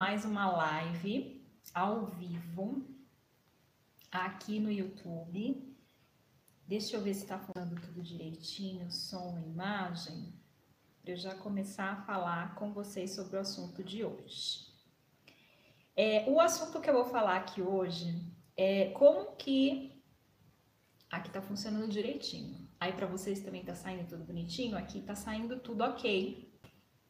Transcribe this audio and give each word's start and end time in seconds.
mais 0.00 0.24
uma 0.24 0.48
live 0.48 1.44
ao 1.74 2.06
vivo 2.06 2.86
aqui 4.12 4.60
no 4.60 4.70
YouTube. 4.70 5.76
Deixa 6.68 6.96
eu 6.96 7.02
ver 7.02 7.14
se 7.14 7.22
está 7.22 7.36
falando 7.36 7.80
tudo 7.80 8.00
direitinho, 8.00 8.88
som, 8.92 9.36
imagem, 9.40 10.32
para 11.02 11.10
eu 11.10 11.16
já 11.16 11.34
começar 11.34 11.90
a 11.90 12.02
falar 12.02 12.54
com 12.54 12.72
vocês 12.72 13.12
sobre 13.12 13.38
o 13.38 13.40
assunto 13.40 13.82
de 13.82 14.04
hoje. 14.04 14.68
É, 15.96 16.30
o 16.30 16.38
assunto 16.38 16.80
que 16.80 16.88
eu 16.88 16.94
vou 16.94 17.06
falar 17.06 17.36
aqui 17.36 17.60
hoje 17.60 18.24
é 18.56 18.90
como 18.90 19.34
que 19.34 20.00
aqui 21.10 21.26
está 21.26 21.42
funcionando 21.42 21.88
direitinho. 21.88 22.68
Aí 22.78 22.92
para 22.92 23.08
vocês 23.08 23.40
também 23.40 23.62
está 23.62 23.74
saindo 23.74 24.08
tudo 24.08 24.22
bonitinho, 24.22 24.78
aqui 24.78 25.00
está 25.00 25.16
saindo 25.16 25.58
tudo 25.58 25.82
ok, 25.82 26.56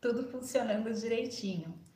tudo 0.01 0.25
funcionando 0.31 0.91
direitinho. 0.95 1.87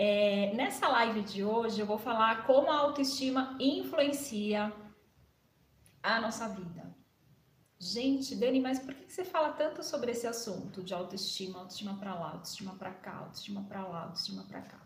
É, 0.00 0.52
nessa 0.54 0.88
live 0.88 1.22
de 1.22 1.42
hoje 1.42 1.80
eu 1.80 1.86
vou 1.86 1.98
falar 1.98 2.46
como 2.46 2.70
a 2.70 2.78
autoestima 2.78 3.56
influencia 3.58 4.72
a 6.00 6.20
nossa 6.20 6.48
vida. 6.48 6.96
Gente, 7.80 8.36
Dani, 8.36 8.60
mas 8.60 8.78
por 8.78 8.94
que 8.94 9.12
você 9.12 9.24
fala 9.24 9.50
tanto 9.50 9.82
sobre 9.82 10.12
esse 10.12 10.24
assunto 10.24 10.84
de 10.84 10.94
autoestima, 10.94 11.58
autoestima 11.58 11.98
para 11.98 12.14
lá, 12.14 12.30
autoestima 12.30 12.76
para 12.76 12.92
cá, 12.92 13.16
autoestima 13.16 13.64
para 13.64 13.88
lá, 13.88 14.02
autoestima 14.04 14.44
para 14.44 14.62
cá? 14.62 14.80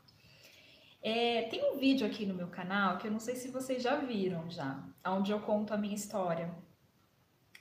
É, 1.02 1.42
tem 1.42 1.62
um 1.70 1.76
vídeo 1.76 2.06
aqui 2.06 2.24
no 2.24 2.32
meu 2.32 2.48
canal 2.48 2.96
que 2.96 3.06
eu 3.06 3.10
não 3.10 3.20
sei 3.20 3.36
se 3.36 3.50
vocês 3.50 3.82
já 3.82 3.96
viram 3.96 4.48
já, 4.48 4.82
onde 5.04 5.30
eu 5.30 5.40
conto 5.40 5.74
a 5.74 5.76
minha 5.76 5.94
história. 5.94 6.54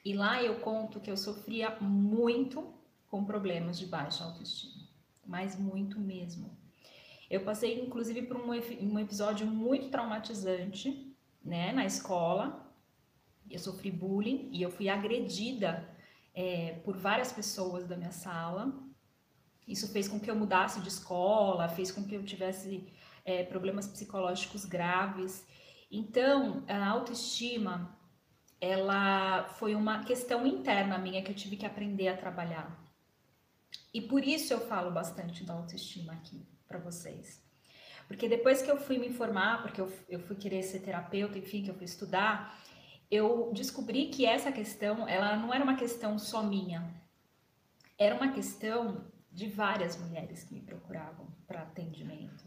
E 0.05 0.13
lá 0.13 0.41
eu 0.41 0.61
conto 0.61 1.01
que 1.01 1.11
eu 1.11 1.17
sofria 1.17 1.69
muito 1.81 2.73
com 3.09 3.25
problemas 3.25 3.77
de 3.77 3.87
baixa 3.87 4.23
autoestima, 4.23 4.87
mas 5.25 5.59
muito 5.59 5.99
mesmo. 5.99 6.60
Eu 7.31 7.45
passei, 7.45 7.79
inclusive, 7.79 8.23
por 8.23 8.35
um, 8.35 8.49
um 8.49 8.99
episódio 8.99 9.47
muito 9.47 9.87
traumatizante, 9.87 11.15
né, 11.41 11.71
na 11.71 11.85
escola. 11.85 12.69
Eu 13.49 13.57
sofri 13.57 13.89
bullying 13.89 14.49
e 14.51 14.61
eu 14.61 14.69
fui 14.69 14.89
agredida 14.89 15.89
é, 16.33 16.73
por 16.83 16.97
várias 16.97 17.31
pessoas 17.31 17.87
da 17.87 17.95
minha 17.95 18.11
sala. 18.11 18.77
Isso 19.65 19.89
fez 19.93 20.09
com 20.09 20.19
que 20.19 20.29
eu 20.29 20.35
mudasse 20.35 20.81
de 20.81 20.89
escola, 20.89 21.69
fez 21.69 21.89
com 21.89 22.03
que 22.03 22.15
eu 22.15 22.25
tivesse 22.25 22.91
é, 23.23 23.45
problemas 23.45 23.87
psicológicos 23.87 24.65
graves. 24.65 25.47
Então, 25.89 26.65
a 26.67 26.85
autoestima, 26.85 27.97
ela 28.59 29.45
foi 29.53 29.73
uma 29.73 30.03
questão 30.03 30.45
interna 30.45 30.97
minha 30.97 31.23
que 31.23 31.31
eu 31.31 31.35
tive 31.35 31.55
que 31.55 31.65
aprender 31.65 32.09
a 32.09 32.17
trabalhar. 32.17 32.77
E 33.93 34.01
por 34.01 34.21
isso 34.21 34.51
eu 34.51 34.59
falo 34.59 34.91
bastante 34.91 35.45
da 35.45 35.53
autoestima 35.53 36.11
aqui 36.11 36.45
para 36.71 36.79
vocês. 36.79 37.43
Porque 38.07 38.27
depois 38.27 38.61
que 38.61 38.71
eu 38.71 38.77
fui 38.77 38.97
me 38.97 39.07
informar, 39.07 39.61
porque 39.61 39.79
eu, 39.79 39.91
eu 40.09 40.19
fui 40.19 40.35
querer 40.35 40.63
ser 40.63 40.79
terapeuta, 40.79 41.37
enfim, 41.37 41.63
que 41.63 41.69
eu 41.69 41.75
fui 41.75 41.85
estudar, 41.85 42.57
eu 43.09 43.51
descobri 43.53 44.07
que 44.07 44.25
essa 44.25 44.51
questão, 44.51 45.07
ela 45.07 45.35
não 45.35 45.53
era 45.53 45.63
uma 45.63 45.75
questão 45.75 46.17
só 46.17 46.41
minha. 46.41 46.93
Era 47.97 48.15
uma 48.15 48.31
questão 48.31 49.05
de 49.31 49.47
várias 49.47 49.97
mulheres 49.97 50.43
que 50.43 50.53
me 50.53 50.61
procuravam 50.61 51.27
para 51.45 51.61
atendimento. 51.61 52.45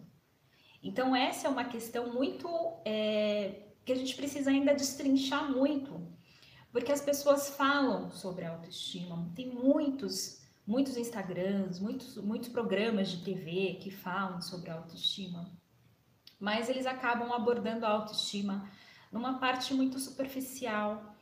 Então, 0.83 1.14
essa 1.14 1.47
é 1.47 1.50
uma 1.50 1.64
questão 1.64 2.12
muito. 2.12 2.48
É, 2.84 3.61
que 3.84 3.92
a 3.92 3.97
gente 3.97 4.17
precisa 4.17 4.50
ainda 4.50 4.75
destrinchar 4.75 5.50
muito. 5.50 6.00
Porque 6.72 6.91
as 6.91 7.00
pessoas 7.00 7.50
falam 7.50 8.11
sobre 8.11 8.45
autoestima, 8.45 9.30
tem 9.36 9.48
muitos 9.48 10.44
muitos 10.67 10.97
Instagrams, 10.97 11.79
muitos, 11.79 12.17
muitos 12.17 12.48
programas 12.48 13.11
de 13.11 13.23
TV 13.23 13.79
que 13.81 13.91
falam 13.91 14.41
sobre 14.41 14.70
autoestima, 14.70 15.51
mas 16.39 16.69
eles 16.69 16.87
acabam 16.87 17.33
abordando 17.33 17.87
a 17.87 17.91
autoestima 17.91 18.70
numa 19.12 19.39
parte 19.39 19.73
muito 19.73 19.98
superficial. 19.98 21.15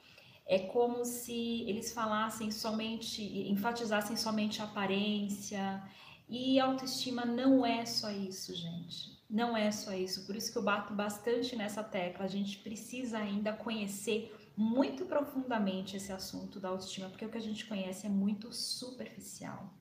É 0.47 0.59
como 0.59 1.05
se 1.05 1.63
eles 1.69 1.93
falassem 1.93 2.51
somente, 2.51 3.23
enfatizassem 3.49 4.17
somente 4.17 4.61
a 4.61 4.65
aparência. 4.65 5.83
E 6.29 6.59
autoestima 6.59 7.25
não 7.25 7.65
é 7.65 7.85
só 7.85 8.11
isso, 8.11 8.55
gente. 8.55 9.23
Não 9.29 9.57
é 9.57 9.71
só 9.71 9.93
isso. 9.93 10.27
Por 10.27 10.35
isso 10.35 10.51
que 10.51 10.59
eu 10.59 10.63
bato 10.63 10.93
bastante 10.95 11.55
nessa 11.55 11.85
tecla. 11.85 12.25
A 12.25 12.29
gente 12.29 12.59
precisa 12.59 13.19
ainda 13.19 13.53
conhecer 13.53 14.35
muito 14.57 15.07
profundamente 15.07 15.97
esse 15.97 16.13
assunto 16.13 16.61
da 16.61 16.69
autoestima, 16.69 17.09
porque 17.09 17.25
o 17.25 17.31
que 17.31 17.39
a 17.39 17.43
gente 17.43 17.67
conhece 17.67 18.07
é 18.07 18.11
muito 18.11 18.53
superficial. 18.53 19.73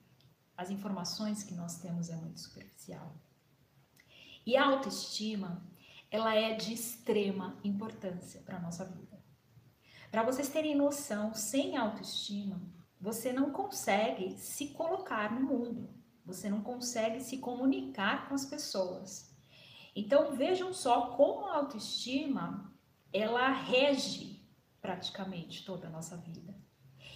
As 0.56 0.70
informações 0.70 1.44
que 1.44 1.54
nós 1.54 1.80
temos 1.80 2.10
é 2.10 2.16
muito 2.16 2.40
superficial. 2.40 3.16
E 4.46 4.56
a 4.56 4.66
autoestima, 4.66 5.64
ela 6.10 6.36
é 6.36 6.54
de 6.54 6.74
extrema 6.74 7.58
importância 7.64 8.42
para 8.42 8.58
a 8.58 8.62
nossa 8.62 8.86
vida. 8.86 9.22
Para 10.10 10.24
vocês 10.24 10.50
terem 10.50 10.76
noção, 10.76 11.34
sem 11.34 11.78
autoestima, 11.78 12.62
você 13.00 13.32
não 13.32 13.52
consegue 13.52 14.38
se 14.38 14.68
colocar 14.70 15.32
no 15.32 15.42
mundo, 15.42 15.90
você 16.26 16.50
não 16.50 16.62
consegue 16.62 17.20
se 17.22 17.38
comunicar 17.38 18.28
com 18.28 18.36
as 18.36 18.46
pessoas. 18.46 19.32
Então 19.96 20.34
vejam 20.34 20.74
só 20.74 21.08
como 21.16 21.46
a 21.48 21.56
autoestima 21.56 22.72
ela 23.14 23.50
rege 23.50 24.41
praticamente 24.82 25.64
toda 25.64 25.88
a 25.88 25.90
nossa 25.90 26.18
vida. 26.18 26.56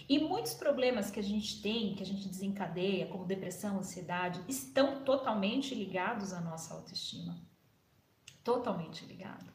E 0.08 0.18
muitos 0.18 0.54
problemas 0.54 1.10
que 1.10 1.18
a 1.18 1.22
gente 1.22 1.60
tem, 1.60 1.94
que 1.94 2.02
a 2.02 2.06
gente 2.06 2.28
desencadeia, 2.28 3.08
como 3.08 3.24
depressão, 3.24 3.78
ansiedade, 3.78 4.40
estão 4.46 5.02
totalmente 5.04 5.74
ligados 5.74 6.32
à 6.32 6.40
nossa 6.40 6.74
autoestima. 6.74 7.40
Totalmente 8.44 9.04
ligado. 9.04 9.52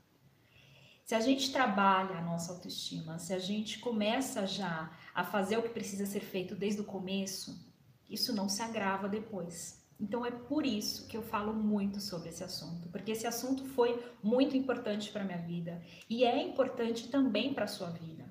Se 1.05 1.15
a 1.15 1.19
gente 1.19 1.51
trabalha 1.51 2.17
a 2.17 2.21
nossa 2.21 2.51
autoestima, 2.51 3.17
se 3.17 3.33
a 3.33 3.39
gente 3.39 3.79
começa 3.79 4.45
já 4.45 4.91
a 5.13 5.23
fazer 5.23 5.57
o 5.57 5.63
que 5.63 5.69
precisa 5.69 6.05
ser 6.05 6.21
feito 6.21 6.55
desde 6.55 6.81
o 6.81 6.85
começo, 6.85 7.65
isso 8.09 8.35
não 8.35 8.49
se 8.49 8.61
agrava 8.61 9.07
depois. 9.07 9.80
Então 10.01 10.25
é 10.25 10.31
por 10.31 10.65
isso 10.65 11.07
que 11.07 11.15
eu 11.15 11.21
falo 11.21 11.53
muito 11.53 12.01
sobre 12.01 12.29
esse 12.29 12.43
assunto, 12.43 12.89
porque 12.89 13.11
esse 13.11 13.27
assunto 13.27 13.63
foi 13.65 14.03
muito 14.23 14.57
importante 14.57 15.11
para 15.11 15.23
minha 15.23 15.37
vida 15.37 15.79
e 16.09 16.25
é 16.25 16.41
importante 16.41 17.07
também 17.09 17.53
para 17.53 17.67
sua 17.67 17.91
vida. 17.91 18.27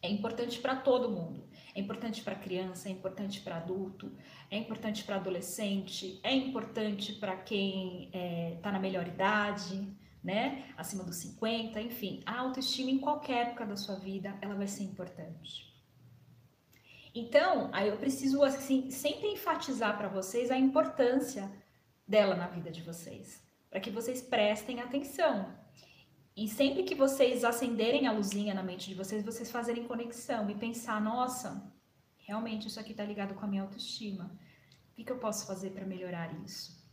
É 0.00 0.08
importante 0.10 0.58
para 0.58 0.76
todo 0.76 1.10
mundo. 1.10 1.44
É 1.74 1.80
importante 1.80 2.22
para 2.22 2.34
criança, 2.34 2.88
é 2.88 2.92
importante 2.92 3.40
para 3.40 3.56
adulto, 3.56 4.12
é 4.50 4.56
importante 4.56 5.02
para 5.04 5.16
adolescente, 5.16 6.20
é 6.22 6.32
importante 6.32 7.14
para 7.14 7.36
quem 7.36 8.06
está 8.06 8.18
é, 8.18 8.58
tá 8.62 8.72
na 8.72 8.78
melhor 8.78 9.06
idade, 9.06 9.92
né? 10.22 10.64
Acima 10.76 11.04
dos 11.04 11.16
50, 11.16 11.80
enfim. 11.80 12.22
A 12.24 12.38
autoestima 12.38 12.90
em 12.90 12.98
qualquer 12.98 13.48
época 13.48 13.66
da 13.66 13.76
sua 13.76 13.96
vida, 13.96 14.38
ela 14.40 14.54
vai 14.54 14.68
ser 14.68 14.84
importante. 14.84 15.73
Então, 17.14 17.70
aí 17.72 17.88
eu 17.88 17.96
preciso 17.96 18.42
assim 18.42 18.90
sempre 18.90 19.28
enfatizar 19.28 19.96
para 19.96 20.08
vocês 20.08 20.50
a 20.50 20.58
importância 20.58 21.50
dela 22.06 22.34
na 22.34 22.48
vida 22.48 22.72
de 22.72 22.82
vocês, 22.82 23.40
para 23.70 23.78
que 23.78 23.90
vocês 23.90 24.20
prestem 24.20 24.80
atenção. 24.80 25.54
E 26.36 26.48
sempre 26.48 26.82
que 26.82 26.96
vocês 26.96 27.44
acenderem 27.44 28.08
a 28.08 28.12
luzinha 28.12 28.52
na 28.52 28.64
mente 28.64 28.88
de 28.88 28.94
vocês, 28.94 29.24
vocês 29.24 29.52
fazerem 29.52 29.86
conexão 29.86 30.50
e 30.50 30.54
pensar, 30.56 31.00
nossa, 31.00 31.72
realmente 32.18 32.66
isso 32.66 32.80
aqui 32.80 32.90
está 32.90 33.04
ligado 33.04 33.34
com 33.34 33.44
a 33.44 33.48
minha 33.48 33.62
autoestima. 33.62 34.36
O 34.90 34.94
que, 34.96 35.04
que 35.04 35.12
eu 35.12 35.18
posso 35.18 35.46
fazer 35.46 35.70
para 35.70 35.86
melhorar 35.86 36.34
isso? 36.44 36.84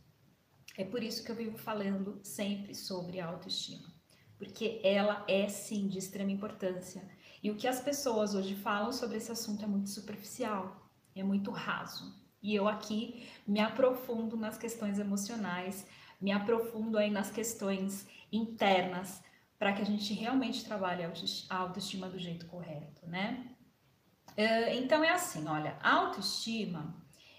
É 0.76 0.84
por 0.84 1.02
isso 1.02 1.24
que 1.24 1.32
eu 1.32 1.36
vivo 1.36 1.58
falando 1.58 2.20
sempre 2.22 2.74
sobre 2.74 3.18
a 3.18 3.26
autoestima, 3.26 3.92
porque 4.38 4.80
ela 4.84 5.24
é 5.28 5.48
sim 5.48 5.88
de 5.88 5.98
extrema 5.98 6.30
importância 6.30 7.02
e 7.42 7.50
o 7.50 7.56
que 7.56 7.66
as 7.66 7.80
pessoas 7.80 8.34
hoje 8.34 8.54
falam 8.54 8.92
sobre 8.92 9.16
esse 9.16 9.32
assunto 9.32 9.64
é 9.64 9.66
muito 9.66 9.90
superficial, 9.90 10.88
é 11.14 11.22
muito 11.22 11.50
raso. 11.50 12.14
E 12.42 12.54
eu 12.54 12.68
aqui 12.68 13.26
me 13.46 13.60
aprofundo 13.60 14.36
nas 14.36 14.56
questões 14.56 14.98
emocionais, 14.98 15.86
me 16.20 16.30
aprofundo 16.32 16.98
aí 16.98 17.10
nas 17.10 17.30
questões 17.30 18.06
internas, 18.30 19.22
para 19.58 19.72
que 19.72 19.82
a 19.82 19.84
gente 19.84 20.12
realmente 20.14 20.64
trabalhe 20.64 21.04
a 21.04 21.56
autoestima 21.56 22.08
do 22.08 22.18
jeito 22.18 22.46
correto, 22.46 23.06
né? 23.06 23.46
Então 24.72 25.04
é 25.04 25.10
assim, 25.10 25.46
olha, 25.46 25.76
a 25.80 25.94
autoestima, 25.94 26.96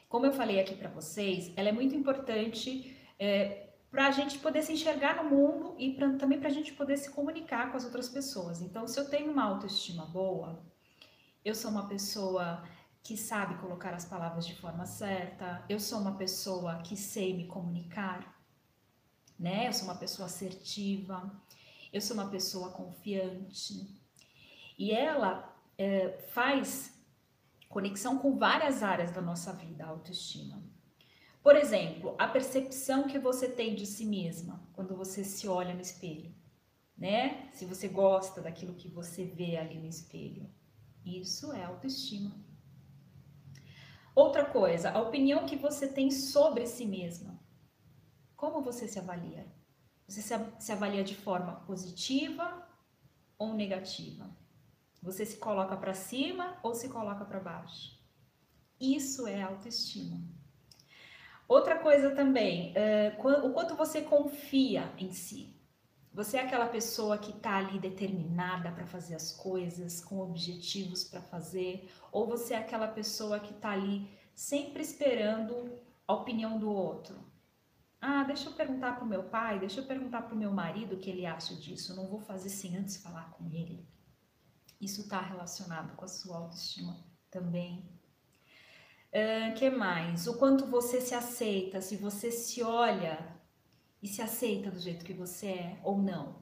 como 0.07 0.25
eu 0.25 0.31
falei 0.31 0.59
aqui 0.59 0.75
para 0.75 0.89
vocês, 0.89 1.51
ela 1.55 1.69
é 1.69 1.71
muito 1.71 1.95
importante 1.95 2.95
é, 3.17 3.72
para 3.93 4.07
a 4.07 4.11
gente 4.11 4.39
poder 4.39 4.63
se 4.63 4.73
enxergar 4.73 5.23
no 5.23 5.29
mundo 5.29 5.75
e 5.77 5.93
pra, 5.93 6.11
também 6.13 6.39
para 6.39 6.49
a 6.49 6.51
gente 6.51 6.73
poder 6.73 6.97
se 6.97 7.11
comunicar 7.11 7.69
com 7.69 7.77
as 7.77 7.85
outras 7.85 8.09
pessoas. 8.09 8.59
Então, 8.59 8.87
se 8.87 8.99
eu 8.99 9.07
tenho 9.07 9.31
uma 9.31 9.43
autoestima 9.43 10.03
boa, 10.07 10.65
eu 11.45 11.53
sou 11.53 11.69
uma 11.69 11.87
pessoa 11.87 12.63
que 13.03 13.15
sabe 13.15 13.53
colocar 13.61 13.93
as 13.93 14.03
palavras 14.03 14.47
de 14.47 14.55
forma 14.55 14.87
certa, 14.87 15.63
eu 15.69 15.79
sou 15.79 15.99
uma 15.99 16.17
pessoa 16.17 16.77
que 16.77 16.97
sei 16.97 17.37
me 17.37 17.45
comunicar, 17.45 18.35
né? 19.37 19.67
Eu 19.67 19.73
sou 19.73 19.83
uma 19.83 19.97
pessoa 19.97 20.25
assertiva, 20.25 21.31
eu 21.91 22.01
sou 22.01 22.15
uma 22.15 22.31
pessoa 22.31 22.71
confiante. 22.71 23.95
E 24.75 24.91
ela 24.91 25.55
é, 25.77 26.17
faz 26.31 26.99
conexão 27.69 28.17
com 28.17 28.39
várias 28.39 28.81
áreas 28.81 29.11
da 29.11 29.21
nossa 29.21 29.53
vida, 29.53 29.85
a 29.85 29.89
autoestima. 29.89 30.72
Por 31.43 31.57
exemplo, 31.57 32.15
a 32.17 32.25
percepção 32.25 33.05
que 33.05 33.19
você 33.19 33.49
tem 33.49 33.75
de 33.75 33.85
si 33.85 34.05
mesma 34.05 34.65
quando 34.71 34.95
você 34.95 35.25
se 35.25 35.45
olha 35.45 35.73
no 35.73 35.81
espelho, 35.81 36.33
né? 36.97 37.51
Se 37.51 37.65
você 37.65 37.89
gosta 37.89 38.41
daquilo 38.41 38.75
que 38.75 38.87
você 38.87 39.25
vê 39.25 39.57
ali 39.57 39.77
no 39.77 39.87
espelho, 39.87 40.49
isso 41.05 41.51
é 41.51 41.65
autoestima. 41.65 42.33
Outra 44.15 44.45
coisa, 44.45 44.91
a 44.91 45.01
opinião 45.01 45.45
que 45.45 45.57
você 45.57 45.85
tem 45.85 46.09
sobre 46.09 46.65
si 46.65 46.85
mesma. 46.85 47.37
Como 48.37 48.61
você 48.61 48.87
se 48.87 48.97
avalia? 48.97 49.53
Você 50.07 50.21
se 50.21 50.71
avalia 50.71 51.03
de 51.03 51.15
forma 51.15 51.57
positiva 51.65 52.65
ou 53.37 53.53
negativa? 53.53 54.29
Você 55.01 55.25
se 55.25 55.35
coloca 55.37 55.75
para 55.75 55.93
cima 55.93 56.57
ou 56.63 56.73
se 56.73 56.87
coloca 56.87 57.25
para 57.25 57.39
baixo? 57.41 57.99
Isso 58.79 59.27
é 59.27 59.41
autoestima. 59.41 60.21
Outra 61.47 61.77
coisa 61.77 62.11
também, 62.11 62.73
uh, 62.73 63.45
o 63.47 63.53
quanto 63.53 63.75
você 63.75 64.01
confia 64.01 64.91
em 64.97 65.11
si. 65.11 65.53
Você 66.13 66.37
é 66.37 66.41
aquela 66.41 66.67
pessoa 66.67 67.17
que 67.17 67.31
está 67.31 67.57
ali 67.57 67.79
determinada 67.79 68.71
para 68.71 68.85
fazer 68.85 69.15
as 69.15 69.31
coisas, 69.31 69.99
com 69.99 70.19
objetivos 70.19 71.03
para 71.03 71.21
fazer, 71.21 71.91
ou 72.11 72.27
você 72.27 72.53
é 72.53 72.57
aquela 72.57 72.87
pessoa 72.87 73.39
que 73.39 73.51
está 73.51 73.71
ali 73.71 74.07
sempre 74.35 74.83
esperando 74.83 75.79
a 76.07 76.13
opinião 76.13 76.59
do 76.59 76.71
outro? 76.71 77.15
Ah, 77.99 78.23
deixa 78.25 78.49
eu 78.49 78.53
perguntar 78.53 78.95
para 78.95 79.05
o 79.05 79.07
meu 79.07 79.23
pai, 79.23 79.59
deixa 79.59 79.79
eu 79.79 79.85
perguntar 79.85 80.23
para 80.23 80.35
o 80.35 80.37
meu 80.37 80.51
marido 80.51 80.95
o 80.95 80.99
que 80.99 81.09
ele 81.09 81.25
acha 81.25 81.55
disso. 81.55 81.95
Não 81.95 82.05
vou 82.05 82.19
fazer 82.19 82.49
sem 82.49 82.77
antes 82.77 82.97
falar 82.97 83.31
com 83.31 83.45
ele. 83.49 83.87
Isso 84.79 85.01
está 85.01 85.21
relacionado 85.21 85.95
com 85.95 86.03
a 86.05 86.07
sua 86.09 86.37
autoestima 86.37 86.97
também. 87.31 87.89
Que 89.57 89.69
mais? 89.69 90.25
O 90.25 90.37
quanto 90.37 90.65
você 90.65 90.99
se 90.99 91.13
aceita, 91.13 91.81
se 91.81 91.95
você 91.95 92.31
se 92.31 92.63
olha 92.63 93.33
e 94.01 94.07
se 94.07 94.21
aceita 94.21 94.71
do 94.71 94.79
jeito 94.79 95.05
que 95.05 95.13
você 95.13 95.47
é 95.47 95.79
ou 95.83 95.97
não. 95.97 96.41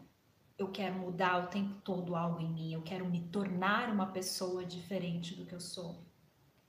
Eu 0.57 0.71
quero 0.71 0.95
mudar 0.95 1.43
o 1.43 1.47
tempo 1.47 1.81
todo 1.81 2.15
algo 2.15 2.39
em 2.39 2.51
mim, 2.51 2.73
eu 2.73 2.81
quero 2.81 3.05
me 3.05 3.27
tornar 3.27 3.89
uma 3.89 4.07
pessoa 4.07 4.63
diferente 4.63 5.35
do 5.35 5.45
que 5.45 5.53
eu 5.53 5.59
sou. 5.59 6.05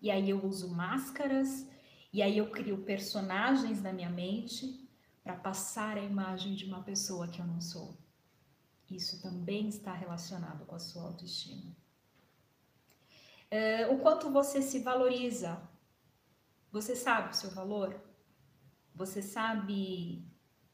E 0.00 0.10
aí 0.10 0.28
eu 0.28 0.44
uso 0.44 0.74
máscaras, 0.74 1.68
e 2.12 2.20
aí 2.20 2.36
eu 2.36 2.50
crio 2.50 2.78
personagens 2.78 3.80
na 3.80 3.92
minha 3.92 4.10
mente 4.10 4.88
para 5.22 5.36
passar 5.36 5.96
a 5.96 6.02
imagem 6.02 6.54
de 6.54 6.64
uma 6.64 6.82
pessoa 6.82 7.28
que 7.28 7.40
eu 7.40 7.46
não 7.46 7.60
sou. 7.60 7.96
Isso 8.90 9.22
também 9.22 9.68
está 9.68 9.92
relacionado 9.94 10.66
com 10.66 10.74
a 10.74 10.80
sua 10.80 11.04
autoestima. 11.04 11.70
Uh, 13.50 13.94
o 13.94 13.98
quanto 14.00 14.30
você 14.30 14.60
se 14.60 14.80
valoriza, 14.80 15.62
você 16.72 16.96
sabe 16.96 17.30
o 17.30 17.36
seu 17.36 17.50
valor? 17.50 18.02
Você 18.94 19.20
sabe 19.20 20.26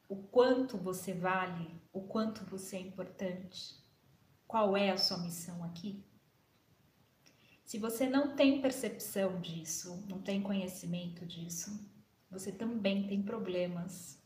o 0.08 0.16
quanto 0.16 0.78
você 0.78 1.12
vale, 1.12 1.82
o 1.92 2.02
quanto 2.02 2.44
você 2.44 2.76
é 2.76 2.80
importante? 2.80 3.76
Qual 4.46 4.76
é 4.76 4.90
a 4.90 4.96
sua 4.96 5.18
missão 5.18 5.62
aqui? 5.64 6.04
Se 7.64 7.78
você 7.78 8.08
não 8.08 8.34
tem 8.34 8.62
percepção 8.62 9.40
disso, 9.40 10.06
não 10.08 10.22
tem 10.22 10.40
conhecimento 10.40 11.26
disso, 11.26 11.78
você 12.30 12.50
também 12.52 13.06
tem 13.06 13.22
problemas 13.22 14.22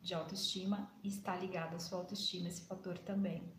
de 0.00 0.12
autoestima 0.14 0.92
e 1.02 1.08
está 1.08 1.36
ligado 1.36 1.76
à 1.76 1.78
sua 1.78 1.98
autoestima 1.98 2.48
esse 2.48 2.66
fator 2.66 2.98
também. 2.98 3.50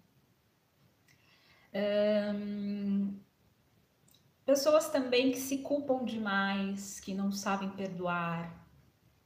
Pessoas 4.45 4.89
também 4.89 5.31
que 5.31 5.39
se 5.39 5.59
culpam 5.59 6.03
demais, 6.03 6.99
que 6.99 7.13
não 7.13 7.31
sabem 7.31 7.69
perdoar, 7.69 8.67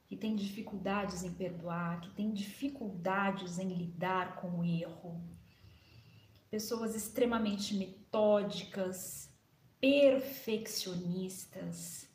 que 0.05 0.15
têm 0.15 0.35
dificuldades 0.35 1.23
em 1.23 1.33
perdoar, 1.33 2.01
que 2.01 2.11
têm 2.11 2.31
dificuldades 2.31 3.57
em 3.57 3.73
lidar 3.73 4.35
com 4.35 4.59
o 4.59 4.63
erro. 4.63 5.27
Pessoas 6.51 6.95
extremamente 6.95 7.75
metódicas, 7.75 9.35
perfeccionistas. 9.81 12.07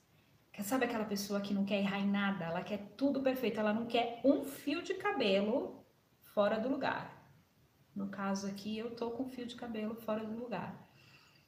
Sabe 0.62 0.84
aquela 0.84 1.04
pessoa 1.04 1.40
que 1.40 1.52
não 1.52 1.64
quer 1.64 1.80
errar 1.80 1.98
em 1.98 2.08
nada? 2.08 2.44
Ela 2.44 2.62
quer 2.62 2.94
tudo 2.96 3.20
perfeito, 3.20 3.58
ela 3.58 3.74
não 3.74 3.86
quer 3.86 4.20
um 4.24 4.44
fio 4.44 4.80
de 4.80 4.94
cabelo 4.94 5.84
fora 6.22 6.60
do 6.60 6.68
lugar. 6.68 7.20
No 7.94 8.08
caso 8.08 8.46
aqui, 8.46 8.78
eu 8.78 8.94
tô 8.94 9.10
com 9.10 9.28
fio 9.28 9.44
de 9.44 9.56
cabelo 9.56 9.96
fora 9.96 10.24
do 10.24 10.38
lugar. 10.38 10.91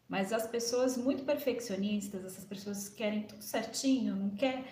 Mas 0.08 0.32
as 0.32 0.46
pessoas 0.46 0.96
muito 0.96 1.24
perfeccionistas, 1.24 2.24
essas 2.24 2.44
pessoas 2.44 2.88
que 2.88 2.96
querem 2.96 3.22
tudo 3.22 3.42
certinho, 3.42 4.14
não 4.14 4.30
quer 4.30 4.64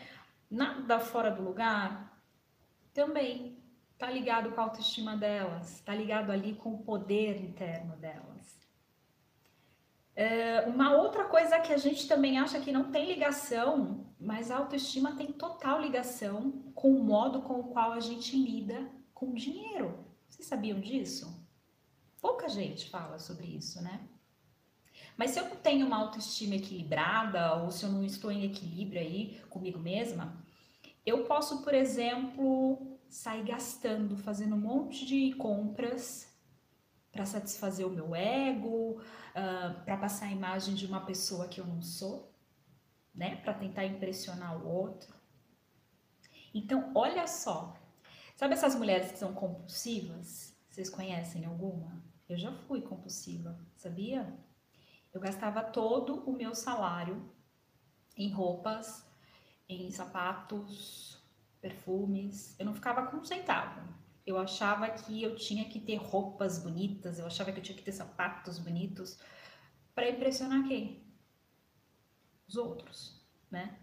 nada 0.51 1.01
fora 1.01 1.31
do 1.31 1.43
lugar, 1.43 2.21
também 2.93 3.59
tá 3.99 4.11
ligado 4.11 4.53
com 4.53 4.61
a 4.61 4.65
autoestima 4.65 5.17
delas, 5.17 5.81
tá 5.81 5.95
ligado 5.95 6.31
ali 6.31 6.55
com 6.55 6.75
o 6.75 6.83
poder 6.83 7.41
interno 7.41 7.97
delas. 7.97 8.59
É, 10.15 10.61
uma 10.69 10.95
outra 10.95 11.25
coisa 11.25 11.59
que 11.61 11.73
a 11.73 11.79
gente 11.79 12.07
também 12.07 12.39
acha 12.39 12.61
que 12.61 12.71
não 12.71 12.91
tem 12.91 13.07
ligação, 13.07 14.07
mas 14.21 14.51
a 14.51 14.59
autoestima 14.59 15.17
tem 15.17 15.33
total 15.33 15.81
ligação 15.81 16.51
com 16.75 16.95
o 16.95 17.03
modo 17.03 17.43
com 17.43 17.61
o 17.61 17.69
qual 17.69 17.93
a 17.93 18.01
gente 18.01 18.37
lida 18.37 18.91
com 19.15 19.31
o 19.31 19.35
dinheiro. 19.35 20.05
Vocês 20.29 20.47
sabiam 20.47 20.79
disso? 20.81 21.41
Pouca 22.21 22.49
gente 22.49 22.91
fala 22.91 23.19
sobre 23.19 23.47
isso, 23.47 23.83
né? 23.83 24.07
Mas 25.23 25.31
se 25.31 25.39
eu 25.39 25.49
não 25.49 25.55
tenho 25.55 25.87
uma 25.87 25.99
autoestima 25.99 26.57
equilibrada, 26.57 27.55
ou 27.55 27.71
se 27.71 27.85
eu 27.85 27.89
não 27.89 28.03
estou 28.05 28.33
em 28.33 28.43
equilíbrio 28.43 29.01
aí 29.01 29.41
comigo 29.49 29.79
mesma, 29.79 30.37
eu 31.07 31.27
posso, 31.27 31.63
por 31.63 31.73
exemplo, 31.73 32.99
sair 33.09 33.45
gastando, 33.45 34.17
fazendo 34.17 34.57
um 34.57 34.61
monte 34.61 35.07
de 35.07 35.33
compras 35.35 36.29
para 37.13 37.25
satisfazer 37.25 37.87
o 37.87 37.91
meu 37.91 38.17
ego, 38.17 38.99
uh, 38.99 39.03
ah, 39.37 39.83
para 39.85 39.97
passar 39.97 40.27
a 40.27 40.33
imagem 40.33 40.75
de 40.75 40.87
uma 40.87 41.07
pessoa 41.07 41.47
que 41.47 41.61
eu 41.61 41.67
não 41.69 41.81
sou, 41.81 42.35
né? 43.15 43.37
Para 43.37 43.55
tentar 43.55 43.85
impressionar 43.85 44.61
o 44.61 44.69
outro. 44.69 45.15
Então, 46.53 46.91
olha 46.97 47.29
só. 47.29 47.77
Sabe 48.35 48.55
essas 48.55 48.75
mulheres 48.75 49.13
que 49.13 49.19
são 49.21 49.33
compulsivas? 49.33 50.53
Vocês 50.69 50.91
conhecem 50.91 51.45
alguma? 51.45 52.03
Eu 52.29 52.37
já 52.37 52.51
fui 52.51 52.81
compulsiva, 52.81 53.57
sabia? 53.77 54.27
Eu 55.13 55.21
gastava 55.21 55.63
todo 55.63 56.29
o 56.29 56.33
meu 56.33 56.55
salário 56.55 57.31
em 58.17 58.31
roupas, 58.31 59.07
em 59.69 59.91
sapatos, 59.91 61.23
perfumes. 61.61 62.59
Eu 62.59 62.67
não 62.67 62.75
ficava 62.75 63.07
com 63.07 63.19
um 63.19 63.25
centavo. 63.25 63.81
Eu 64.25 64.39
achava 64.39 64.89
que 64.89 65.23
eu 65.23 65.35
tinha 65.37 65.65
que 65.69 65.81
ter 65.81 65.97
roupas 65.97 66.59
bonitas, 66.59 67.19
eu 67.19 67.27
achava 67.27 67.53
que 67.53 67.59
eu 67.59 67.63
tinha 67.63 67.77
que 67.77 67.85
ter 67.85 67.93
sapatos 67.93 68.59
bonitos 68.59 69.19
para 69.95 70.09
impressionar 70.09 70.67
quem? 70.67 71.05
Os 72.47 72.57
outros, 72.57 73.21
né? 73.51 73.79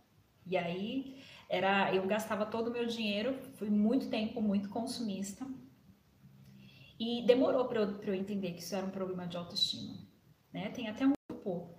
E 0.46 0.58
aí 0.58 1.22
era, 1.50 1.94
eu 1.94 2.08
gastava 2.08 2.46
todo 2.46 2.70
o 2.70 2.72
meu 2.72 2.86
dinheiro, 2.86 3.38
fui 3.56 3.70
muito 3.70 4.10
tempo 4.10 4.42
muito 4.42 4.70
consumista. 4.70 5.46
E 7.00 7.26
demorou 7.26 7.66
para 7.66 7.82
eu, 7.82 8.02
eu 8.02 8.14
entender 8.14 8.54
que 8.54 8.62
isso 8.62 8.76
era 8.76 8.86
um 8.86 8.92
problema 8.92 9.28
de 9.28 9.38
autoestima. 9.38 10.09
Né? 10.54 10.70
Tem 10.70 10.88
até 10.88 11.06
um 11.06 11.14
grupo 11.30 11.74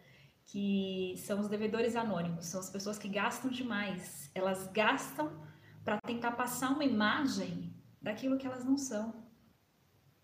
que 0.46 1.14
são 1.18 1.40
os 1.40 1.48
devedores 1.48 1.94
anônimos, 1.94 2.46
são 2.46 2.60
as 2.60 2.70
pessoas 2.70 2.98
que 2.98 3.08
gastam 3.08 3.50
demais. 3.50 4.30
Elas 4.34 4.66
gastam 4.68 5.40
para 5.84 6.00
tentar 6.00 6.32
passar 6.32 6.70
uma 6.70 6.84
imagem 6.84 7.72
daquilo 8.00 8.36
que 8.36 8.46
elas 8.46 8.64
não 8.64 8.76
são. 8.76 9.24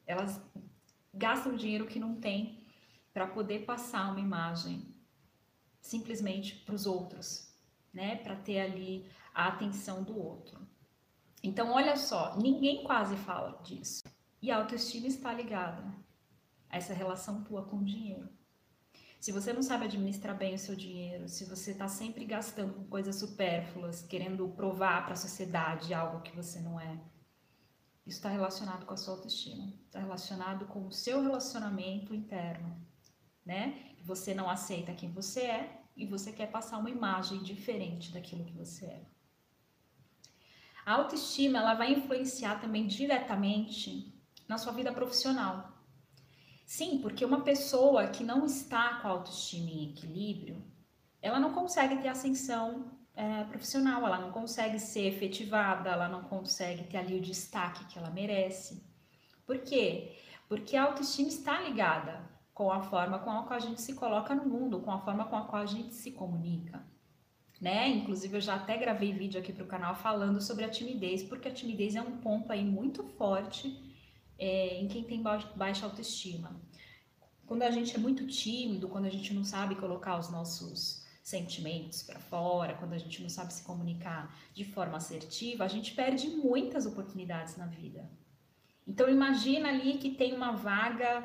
Elas 0.07 0.41
gastam 1.13 1.55
dinheiro 1.57 1.87
que 1.87 1.99
não 1.99 2.17
tem 2.17 2.65
para 3.13 3.27
poder 3.27 3.65
passar 3.65 4.11
uma 4.11 4.21
imagem 4.21 4.95
simplesmente 5.81 6.57
para 6.57 6.75
os 6.75 6.87
outros, 6.87 7.57
né? 7.93 8.17
Para 8.17 8.37
ter 8.37 8.61
ali 8.61 9.09
a 9.33 9.49
atenção 9.49 10.03
do 10.03 10.19
outro. 10.19 10.67
Então, 11.43 11.73
olha 11.73 11.97
só, 11.97 12.37
ninguém 12.37 12.83
quase 12.83 13.17
fala 13.17 13.61
disso. 13.63 14.03
E 14.43 14.51
a 14.51 14.57
autoestima 14.57 15.07
está 15.07 15.33
ligada 15.33 15.85
essa 16.71 16.95
relação 16.95 17.43
tua 17.45 17.65
com 17.65 17.79
o 17.79 17.85
dinheiro. 17.85 18.29
Se 19.21 19.33
você 19.33 19.53
não 19.53 19.63
sabe 19.63 19.87
administrar 19.87 20.37
bem 20.37 20.55
o 20.55 20.59
seu 20.59 20.77
dinheiro, 20.77 21.29
se 21.29 21.45
você 21.45 21.73
está 21.73 21.89
sempre 21.89 22.25
gastando 22.25 22.75
com 22.75 22.85
coisas 22.85 23.17
supérfluas, 23.17 24.03
querendo 24.03 24.49
provar 24.51 25.05
para 25.05 25.15
a 25.15 25.17
sociedade 25.17 25.95
algo 25.95 26.21
que 26.21 26.37
você 26.37 26.61
não 26.61 26.79
é, 26.79 27.01
isso 28.07 28.19
está 28.19 28.29
relacionado 28.29 28.87
com 28.87 28.95
a 28.95 28.97
sua 28.97 29.15
autoestima, 29.15 29.73
está 29.87 29.99
relacionado 29.99 30.67
com 30.67 30.87
o 30.87 30.93
seu 30.93 31.21
relacionamento 31.23 32.15
interno, 32.15 32.81
né? 33.45 33.97
Você 34.05 34.33
não 34.33 34.49
aceita 34.49 34.95
quem 34.95 35.11
você 35.11 35.41
é 35.41 35.83
e 35.97 36.07
você 36.07 36.33
quer 36.33 36.51
passar 36.51 36.79
uma 36.79 36.91
imagem 36.91 37.43
diferente 37.43 38.13
daquilo 38.13 38.45
que 38.45 38.53
você 38.53 38.87
é. 38.87 39.07
A 40.85 40.93
autoestima 40.93 41.59
ela 41.59 41.75
vai 41.75 41.93
influenciar 41.93 42.61
também 42.61 42.87
diretamente 42.87 44.15
na 44.47 44.57
sua 44.57 44.73
vida 44.73 44.93
profissional. 44.93 45.76
Sim, 46.67 46.99
porque 46.99 47.25
uma 47.25 47.43
pessoa 47.43 48.09
que 48.09 48.25
não 48.25 48.45
está 48.45 48.95
com 48.97 49.07
a 49.07 49.13
autoestima 49.13 49.71
em 49.71 49.91
equilíbrio, 49.91 50.61
ela 51.23 51.39
não 51.39 51.53
consegue 51.53 51.97
ter 51.99 52.09
ascensão 52.09 52.91
é, 53.15 53.45
profissional, 53.45 54.05
ela 54.05 54.19
não 54.19 54.33
consegue 54.33 54.81
ser 54.81 55.07
efetivada, 55.07 55.91
ela 55.91 56.09
não 56.09 56.25
consegue 56.25 56.83
ter 56.85 56.97
ali 56.97 57.17
o 57.17 57.21
destaque 57.21 57.85
que 57.87 57.97
ela 57.97 58.11
merece. 58.11 58.85
Por 59.47 59.59
quê? 59.59 60.17
Porque 60.49 60.77
a 60.77 60.85
autoestima 60.85 61.29
está 61.29 61.61
ligada 61.61 62.29
com 62.53 62.73
a 62.73 62.83
forma 62.83 63.21
com 63.21 63.31
a 63.31 63.45
qual 63.45 63.57
a 63.57 63.61
gente 63.61 63.81
se 63.81 63.95
coloca 63.95 64.35
no 64.35 64.47
mundo, 64.47 64.81
com 64.81 64.91
a 64.91 64.99
forma 64.99 65.25
com 65.27 65.37
a 65.37 65.45
qual 65.45 65.63
a 65.63 65.67
gente 65.67 65.95
se 65.95 66.11
comunica. 66.11 66.85
Né? 67.61 67.89
Inclusive, 67.91 68.37
eu 68.37 68.41
já 68.41 68.57
até 68.57 68.77
gravei 68.77 69.13
vídeo 69.13 69.41
aqui 69.41 69.53
para 69.53 69.65
o 69.65 69.69
canal 69.69 69.95
falando 69.95 70.41
sobre 70.41 70.65
a 70.65 70.69
timidez, 70.69 71.23
porque 71.23 71.49
a 71.49 71.55
timidez 71.55 71.95
é 71.95 72.03
um 72.03 72.19
ponto 72.19 72.51
aí 72.51 72.65
muito 72.65 73.05
forte 73.05 73.96
é, 74.39 74.81
em 74.81 74.89
quem 74.89 75.05
tem 75.05 75.23
baixa 75.23 75.85
autoestima. 75.85 76.61
Quando 77.47 77.63
a 77.63 77.71
gente 77.71 77.95
é 77.95 77.99
muito 77.99 78.27
tímido, 78.27 78.89
quando 78.89 79.07
a 79.07 79.11
gente 79.11 79.33
não 79.33 79.45
sabe 79.45 79.77
colocar 79.77 80.19
os 80.19 80.31
nossos 80.31 81.07
sentimentos 81.23 82.03
para 82.03 82.21
fora, 82.21 82.75
quando 82.75 82.93
a 82.93 82.99
gente 82.99 83.23
não 83.23 83.29
sabe 83.29 83.53
se 83.53 83.63
comunicar 83.63 84.33
de 84.55 84.65
forma 84.65 84.97
assertiva, 84.97 85.65
a 85.65 85.69
gente 85.69 85.93
perde 85.95 86.29
muitas 86.29 86.87
oportunidades 86.87 87.57
na 87.57 87.67
vida. 87.67 88.09
Então 88.87 89.09
imagina 89.09 89.69
ali 89.69 89.99
que 89.99 90.11
tem 90.11 90.33
uma 90.33 90.53
vaga 90.53 91.25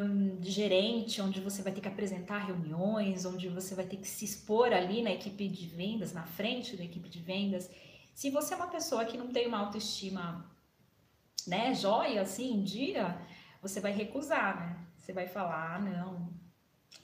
um, 0.00 0.36
de 0.36 0.50
gerente, 0.52 1.20
onde 1.20 1.40
você 1.40 1.60
vai 1.60 1.72
ter 1.72 1.80
que 1.80 1.88
apresentar 1.88 2.38
reuniões, 2.38 3.24
onde 3.24 3.48
você 3.48 3.74
vai 3.74 3.84
ter 3.84 3.96
que 3.96 4.06
se 4.06 4.24
expor 4.24 4.72
ali 4.72 5.02
na 5.02 5.10
equipe 5.10 5.48
de 5.48 5.66
vendas, 5.66 6.12
na 6.12 6.24
frente 6.24 6.76
da 6.76 6.84
equipe 6.84 7.08
de 7.08 7.18
vendas. 7.18 7.68
Se 8.14 8.30
você 8.30 8.54
é 8.54 8.56
uma 8.56 8.68
pessoa 8.68 9.04
que 9.04 9.18
não 9.18 9.26
tem 9.28 9.48
uma 9.48 9.58
autoestima, 9.58 10.48
né, 11.46 11.74
joia, 11.74 12.22
assim, 12.22 12.62
dia, 12.62 13.18
você 13.62 13.80
vai 13.80 13.92
recusar, 13.92 14.60
né? 14.60 14.86
Você 14.96 15.12
vai 15.12 15.28
falar, 15.28 15.76
ah, 15.76 15.78
não, 15.78 16.32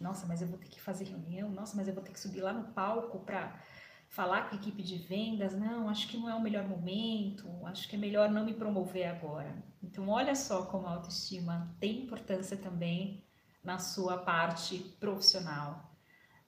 nossa, 0.01 0.27
mas 0.27 0.43
eu 0.43 0.49
vou 0.49 0.59
ter 0.59 0.69
que 0.69 0.81
fazer 0.81 1.05
reunião, 1.05 1.51
nossa, 1.51 1.77
mas 1.77 1.89
eu 1.89 1.95
vou 1.95 2.03
ter 2.03 2.13
que 2.13 2.21
subir 2.21 2.41
lá 2.41 2.53
no 2.53 2.73
palco 2.73 3.21
para 3.21 3.61
falar 4.09 4.49
com 4.49 4.55
a 4.55 4.59
equipe 4.59 4.83
de 4.83 4.99
vendas, 4.99 5.55
não, 5.55 5.89
acho 5.89 6.07
que 6.07 6.19
não 6.19 6.29
é 6.29 6.35
o 6.35 6.43
melhor 6.43 6.69
momento, 6.69 7.49
acho 7.65 7.89
que 7.89 7.97
é 7.97 7.99
melhor 7.99 8.31
não 8.31 8.45
me 8.45 8.53
promover 8.53 9.07
agora. 9.07 9.57
Então, 9.83 10.09
olha 10.09 10.35
só 10.35 10.67
como 10.67 10.87
a 10.87 10.91
autoestima 10.91 11.75
tem 11.81 12.03
importância 12.03 12.57
também 12.57 13.25
na 13.65 13.79
sua 13.79 14.19
parte 14.19 14.79
profissional, 15.01 15.97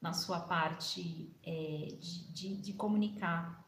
na 0.01 0.13
sua 0.13 0.41
parte 0.41 1.35
é, 1.43 1.97
de, 1.99 2.33
de, 2.33 2.57
de, 2.57 2.73
comunicar. 2.75 3.64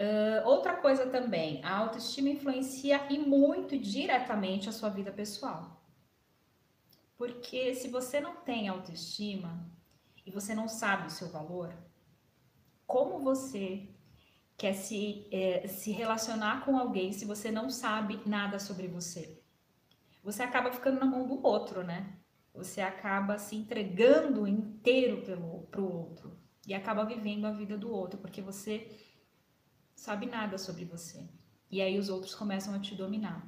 Uh, 0.00 0.46
outra 0.46 0.76
coisa 0.76 1.06
também, 1.06 1.60
a 1.64 1.76
autoestima 1.76 2.28
influencia 2.28 3.04
e 3.10 3.18
muito 3.18 3.76
diretamente 3.76 4.68
a 4.68 4.72
sua 4.72 4.88
vida 4.88 5.10
pessoal. 5.10 5.82
Porque 7.16 7.74
se 7.74 7.88
você 7.88 8.20
não 8.20 8.36
tem 8.36 8.68
autoestima 8.68 9.68
e 10.24 10.30
você 10.30 10.54
não 10.54 10.68
sabe 10.68 11.08
o 11.08 11.10
seu 11.10 11.28
valor, 11.28 11.74
como 12.86 13.18
você 13.18 13.88
quer 14.56 14.72
se, 14.72 15.26
é, 15.32 15.66
se 15.66 15.90
relacionar 15.90 16.64
com 16.64 16.78
alguém 16.78 17.12
se 17.12 17.24
você 17.24 17.50
não 17.50 17.68
sabe 17.68 18.20
nada 18.24 18.60
sobre 18.60 18.86
você? 18.86 19.42
Você 20.22 20.44
acaba 20.44 20.70
ficando 20.70 21.00
na 21.00 21.06
mão 21.06 21.26
do 21.26 21.44
outro, 21.44 21.82
né? 21.82 22.18
Você 22.54 22.80
acaba 22.80 23.36
se 23.36 23.56
entregando 23.56 24.46
inteiro 24.46 25.22
pelo 25.22 25.62
pro 25.66 25.84
outro 25.84 26.38
e 26.66 26.74
acaba 26.74 27.04
vivendo 27.04 27.46
a 27.46 27.50
vida 27.50 27.76
do 27.76 27.92
outro, 27.92 28.18
porque 28.18 28.42
você 28.42 28.90
sabe 29.98 30.26
nada 30.26 30.56
sobre 30.56 30.84
você. 30.84 31.28
E 31.70 31.82
aí 31.82 31.98
os 31.98 32.08
outros 32.08 32.34
começam 32.34 32.72
a 32.72 32.78
te 32.78 32.94
dominar. 32.94 33.44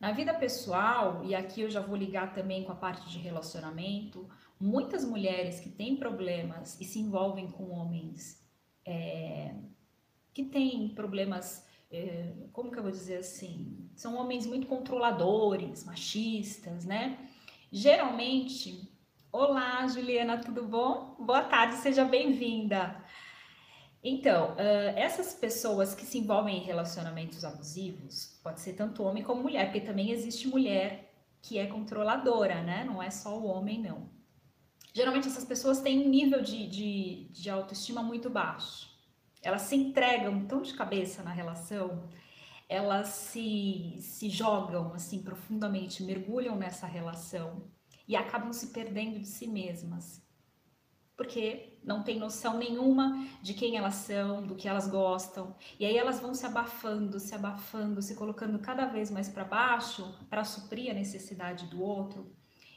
Na 0.00 0.12
vida 0.12 0.32
pessoal, 0.34 1.22
e 1.24 1.34
aqui 1.34 1.60
eu 1.60 1.70
já 1.70 1.80
vou 1.80 1.94
ligar 1.94 2.34
também 2.34 2.64
com 2.64 2.72
a 2.72 2.76
parte 2.76 3.08
de 3.10 3.18
relacionamento, 3.18 4.28
muitas 4.58 5.04
mulheres 5.04 5.60
que 5.60 5.68
têm 5.68 5.96
problemas 5.96 6.80
e 6.80 6.84
se 6.84 6.98
envolvem 6.98 7.50
com 7.50 7.70
homens 7.70 8.42
é, 8.84 9.54
que 10.32 10.42
têm 10.42 10.88
problemas, 10.88 11.66
é, 11.90 12.32
como 12.52 12.72
que 12.72 12.78
eu 12.78 12.82
vou 12.82 12.92
dizer 12.92 13.18
assim? 13.18 13.90
São 13.94 14.16
homens 14.16 14.46
muito 14.46 14.66
controladores, 14.66 15.84
machistas, 15.84 16.84
né? 16.84 17.28
Geralmente, 17.70 18.90
olá 19.30 19.86
Juliana, 19.86 20.38
tudo 20.38 20.66
bom? 20.66 21.14
Boa 21.20 21.44
tarde, 21.44 21.76
seja 21.76 22.04
bem-vinda. 22.04 23.04
Então, 24.06 24.52
uh, 24.52 24.96
essas 24.96 25.32
pessoas 25.32 25.94
que 25.94 26.04
se 26.04 26.18
envolvem 26.18 26.58
em 26.58 26.62
relacionamentos 26.62 27.42
abusivos, 27.42 28.38
pode 28.42 28.60
ser 28.60 28.74
tanto 28.74 29.02
homem 29.02 29.22
como 29.22 29.42
mulher, 29.42 29.64
porque 29.64 29.80
também 29.80 30.10
existe 30.10 30.46
mulher 30.46 31.10
que 31.40 31.58
é 31.58 31.66
controladora, 31.66 32.62
né? 32.62 32.84
Não 32.84 33.02
é 33.02 33.10
só 33.10 33.34
o 33.38 33.46
homem, 33.46 33.80
não. 33.80 34.10
Geralmente 34.92 35.26
essas 35.26 35.44
pessoas 35.44 35.80
têm 35.80 36.06
um 36.06 36.08
nível 36.10 36.42
de, 36.42 36.66
de, 36.66 37.28
de 37.30 37.48
autoestima 37.48 38.02
muito 38.02 38.28
baixo. 38.28 38.90
Elas 39.42 39.62
se 39.62 39.74
entregam 39.74 40.44
tão 40.44 40.60
de 40.60 40.74
cabeça 40.74 41.22
na 41.22 41.32
relação, 41.32 42.06
elas 42.68 43.08
se, 43.08 43.96
se 44.00 44.28
jogam 44.28 44.92
assim 44.92 45.22
profundamente, 45.22 46.02
mergulham 46.02 46.56
nessa 46.56 46.86
relação 46.86 47.64
e 48.06 48.14
acabam 48.16 48.52
se 48.52 48.66
perdendo 48.68 49.18
de 49.18 49.26
si 49.26 49.46
mesmas. 49.46 50.22
Porque 51.16 51.78
não 51.84 52.02
tem 52.02 52.18
noção 52.18 52.58
nenhuma 52.58 53.26
de 53.40 53.54
quem 53.54 53.76
elas 53.76 53.94
são, 53.94 54.44
do 54.44 54.56
que 54.56 54.68
elas 54.68 54.88
gostam. 54.88 55.54
E 55.78 55.86
aí 55.86 55.96
elas 55.96 56.18
vão 56.18 56.34
se 56.34 56.44
abafando, 56.44 57.20
se 57.20 57.34
abafando, 57.34 58.02
se 58.02 58.14
colocando 58.14 58.58
cada 58.58 58.86
vez 58.86 59.10
mais 59.10 59.28
para 59.28 59.44
baixo 59.44 60.12
para 60.28 60.44
suprir 60.44 60.90
a 60.90 60.94
necessidade 60.94 61.66
do 61.66 61.80
outro 61.80 62.34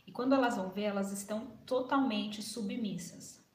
e 0.08 0.12
quando 0.12 0.34
elas 0.34 0.56
vão 0.56 0.70
ver, 0.70 0.84
elas 0.84 1.12
estão 1.12 1.58
totalmente 1.65 2.41
submissas. 2.41 3.46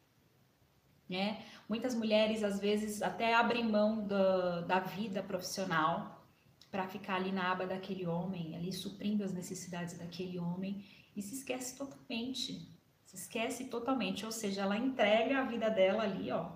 Né? 1.09 1.45
Muitas 1.67 1.95
mulheres, 1.95 2.45
às 2.45 2.61
vezes, 2.61 3.01
até 3.01 3.35
abrem 3.35 3.65
mão 3.65 4.07
da, 4.07 4.61
da 4.61 4.79
vida 4.79 5.23
profissional 5.23 6.29
para 6.71 6.87
ficar 6.87 7.17
ali 7.17 7.33
na 7.33 7.51
aba 7.51 7.67
daquele 7.67 8.07
homem, 8.07 8.55
ali 8.55 8.71
suprindo 8.71 9.25
as 9.25 9.33
necessidades 9.33 9.97
daquele 9.97 10.39
homem 10.39 10.85
e 11.17 11.23
se 11.23 11.35
esquece 11.35 11.77
totalmente. 11.77 12.72
Esquece 13.13 13.67
totalmente, 13.67 14.25
ou 14.25 14.33
seja, 14.33 14.63
ela 14.63 14.77
entrega 14.77 15.39
a 15.39 15.45
vida 15.45 15.69
dela 15.69 16.03
ali, 16.03 16.31
ó, 16.31 16.53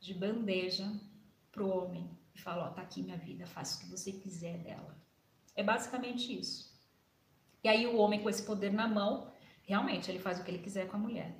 de 0.00 0.12
bandeja 0.12 0.92
pro 1.52 1.68
homem 1.68 2.10
e 2.34 2.40
fala, 2.40 2.64
ó, 2.64 2.70
tá 2.70 2.82
aqui 2.82 3.02
minha 3.02 3.16
vida, 3.16 3.46
faça 3.46 3.78
o 3.78 3.80
que 3.80 3.90
você 3.90 4.12
quiser 4.12 4.58
dela. 4.58 4.96
É 5.54 5.62
basicamente 5.62 6.36
isso. 6.36 6.72
E 7.62 7.68
aí 7.68 7.86
o 7.86 7.96
homem 7.96 8.20
com 8.20 8.28
esse 8.28 8.42
poder 8.42 8.72
na 8.72 8.88
mão, 8.88 9.32
realmente 9.62 10.10
ele 10.10 10.18
faz 10.18 10.40
o 10.40 10.44
que 10.44 10.50
ele 10.50 10.62
quiser 10.62 10.88
com 10.88 10.96
a 10.96 11.00
mulher, 11.00 11.38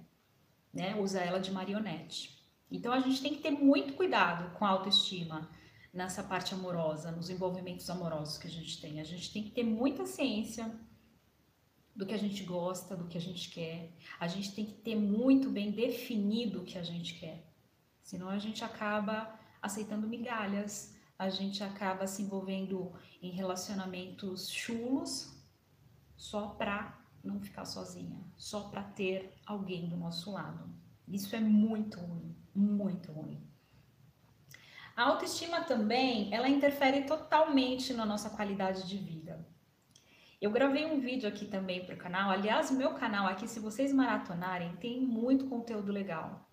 né? 0.73 0.95
Usa 0.95 1.21
ela 1.21 1.41
de 1.41 1.51
marionete. 1.51 2.41
Então 2.71 2.93
a 2.93 3.01
gente 3.01 3.21
tem 3.21 3.35
que 3.35 3.43
ter 3.43 3.51
muito 3.51 3.95
cuidado 3.95 4.57
com 4.57 4.65
a 4.65 4.69
autoestima 4.69 5.51
nessa 5.93 6.23
parte 6.23 6.55
amorosa, 6.55 7.11
nos 7.11 7.29
envolvimentos 7.29 7.91
amorosos 7.91 8.39
que 8.39 8.47
a 8.47 8.51
gente 8.51 8.81
tem. 8.81 9.01
A 9.01 9.05
gente 9.05 9.33
tem 9.33 9.43
que 9.43 9.51
ter 9.51 9.65
muita 9.65 10.07
ciência 10.07 10.73
do 11.95 12.07
que 12.07 12.15
a 12.15 12.19
gente 12.19 12.43
gosta, 12.43 12.97
do 12.97 13.07
que 13.07 13.19
a 13.19 13.21
gente 13.21 13.51
quer. 13.51 13.93
A 14.19 14.27
gente 14.27 14.55
tem 14.55 14.65
que 14.65 14.73
ter 14.73 14.97
muito 14.97 15.51
bem 15.51 15.71
definido 15.71 16.63
o 16.63 16.65
que 16.65 16.79
a 16.79 16.83
gente 16.83 17.15
quer. 17.15 17.47
Senão 18.03 18.29
a 18.29 18.39
gente 18.39 18.65
acaba 18.65 19.39
aceitando 19.61 20.09
migalhas, 20.09 20.95
a 21.19 21.29
gente 21.29 21.63
acaba 21.63 22.07
se 22.07 22.23
envolvendo 22.23 22.93
em 23.21 23.31
relacionamentos 23.31 24.51
chulos 24.51 25.33
só 26.17 26.49
para 26.49 27.01
não 27.23 27.41
ficar 27.41 27.65
sozinha, 27.65 28.19
só 28.37 28.69
para 28.69 28.83
ter 28.83 29.35
alguém 29.47 29.89
do 29.89 29.97
nosso 29.97 30.33
lado. 30.33 30.69
Isso 31.07 31.37
é 31.37 31.41
muito 31.41 32.01
ruim, 32.01 32.35
muito 32.55 33.13
ruim. 33.13 33.41
A 34.97 35.05
autoestima 35.05 35.63
também, 35.63 36.33
ela 36.35 36.49
interfere 36.49 37.05
totalmente 37.05 37.95
na 37.95 38.05
nossa 38.05 38.29
qualidade 38.31 38.87
de 38.89 38.99
vida. 38.99 39.47
Eu 40.43 40.51
gravei 40.51 40.85
um 40.85 40.99
vídeo 40.99 41.29
aqui 41.29 41.47
também 41.47 41.85
para 41.85 41.95
o 41.95 41.99
canal. 41.99 42.29
Aliás, 42.29 42.69
o 42.69 42.75
meu 42.75 42.95
canal 42.95 43.29
aqui, 43.29 43.47
se 43.47 43.61
vocês 43.61 43.93
maratonarem, 43.93 44.75
tem 44.75 45.01
muito 45.01 45.47
conteúdo 45.47 45.93
legal. 45.93 46.51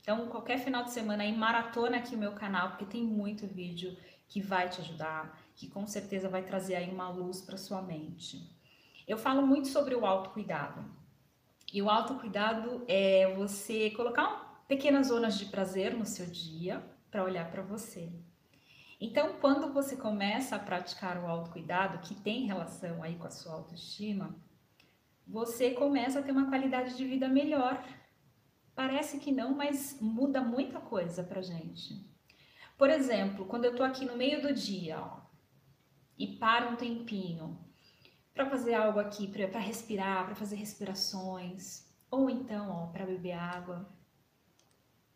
Então, 0.00 0.28
qualquer 0.28 0.60
final 0.60 0.84
de 0.84 0.92
semana 0.92 1.24
aí, 1.24 1.36
maratona 1.36 1.96
aqui 1.96 2.14
o 2.14 2.18
meu 2.18 2.30
canal, 2.30 2.68
porque 2.68 2.84
tem 2.84 3.02
muito 3.02 3.44
vídeo 3.44 3.96
que 4.28 4.40
vai 4.40 4.68
te 4.68 4.80
ajudar, 4.82 5.36
que 5.56 5.68
com 5.68 5.84
certeza 5.84 6.28
vai 6.28 6.44
trazer 6.44 6.76
aí 6.76 6.92
uma 6.92 7.08
luz 7.08 7.40
para 7.40 7.56
sua 7.56 7.82
mente. 7.82 8.48
Eu 9.08 9.18
falo 9.18 9.44
muito 9.44 9.66
sobre 9.66 9.96
o 9.96 10.06
autocuidado. 10.06 10.84
E 11.72 11.82
o 11.82 11.90
autocuidado 11.90 12.84
é 12.86 13.34
você 13.34 13.90
colocar 13.90 14.62
pequenas 14.68 15.08
zonas 15.08 15.36
de 15.36 15.46
prazer 15.46 15.92
no 15.92 16.06
seu 16.06 16.26
dia 16.26 16.80
para 17.10 17.24
olhar 17.24 17.50
para 17.50 17.62
você. 17.62 18.12
Então, 19.04 19.32
quando 19.40 19.72
você 19.72 19.96
começa 19.96 20.54
a 20.54 20.60
praticar 20.60 21.18
o 21.18 21.26
autocuidado, 21.26 21.98
que 22.06 22.14
tem 22.14 22.46
relação 22.46 23.02
aí 23.02 23.16
com 23.16 23.26
a 23.26 23.30
sua 23.30 23.54
autoestima, 23.54 24.32
você 25.26 25.72
começa 25.72 26.20
a 26.20 26.22
ter 26.22 26.30
uma 26.30 26.48
qualidade 26.48 26.96
de 26.96 27.04
vida 27.04 27.26
melhor. 27.26 27.84
Parece 28.76 29.18
que 29.18 29.32
não, 29.32 29.56
mas 29.56 29.98
muda 30.00 30.40
muita 30.40 30.78
coisa 30.78 31.24
pra 31.24 31.42
gente. 31.42 32.08
Por 32.78 32.88
exemplo, 32.90 33.44
quando 33.44 33.64
eu 33.64 33.74
tô 33.74 33.82
aqui 33.82 34.04
no 34.04 34.16
meio 34.16 34.40
do 34.40 34.54
dia, 34.54 35.00
ó, 35.00 35.20
e 36.16 36.36
paro 36.36 36.70
um 36.70 36.76
tempinho 36.76 37.58
para 38.32 38.48
fazer 38.48 38.74
algo 38.74 39.00
aqui, 39.00 39.26
para 39.26 39.58
respirar, 39.58 40.26
para 40.26 40.36
fazer 40.36 40.54
respirações, 40.54 41.92
ou 42.08 42.30
então, 42.30 42.70
ó, 42.70 42.86
para 42.86 43.04
beber 43.04 43.32
água. 43.32 43.84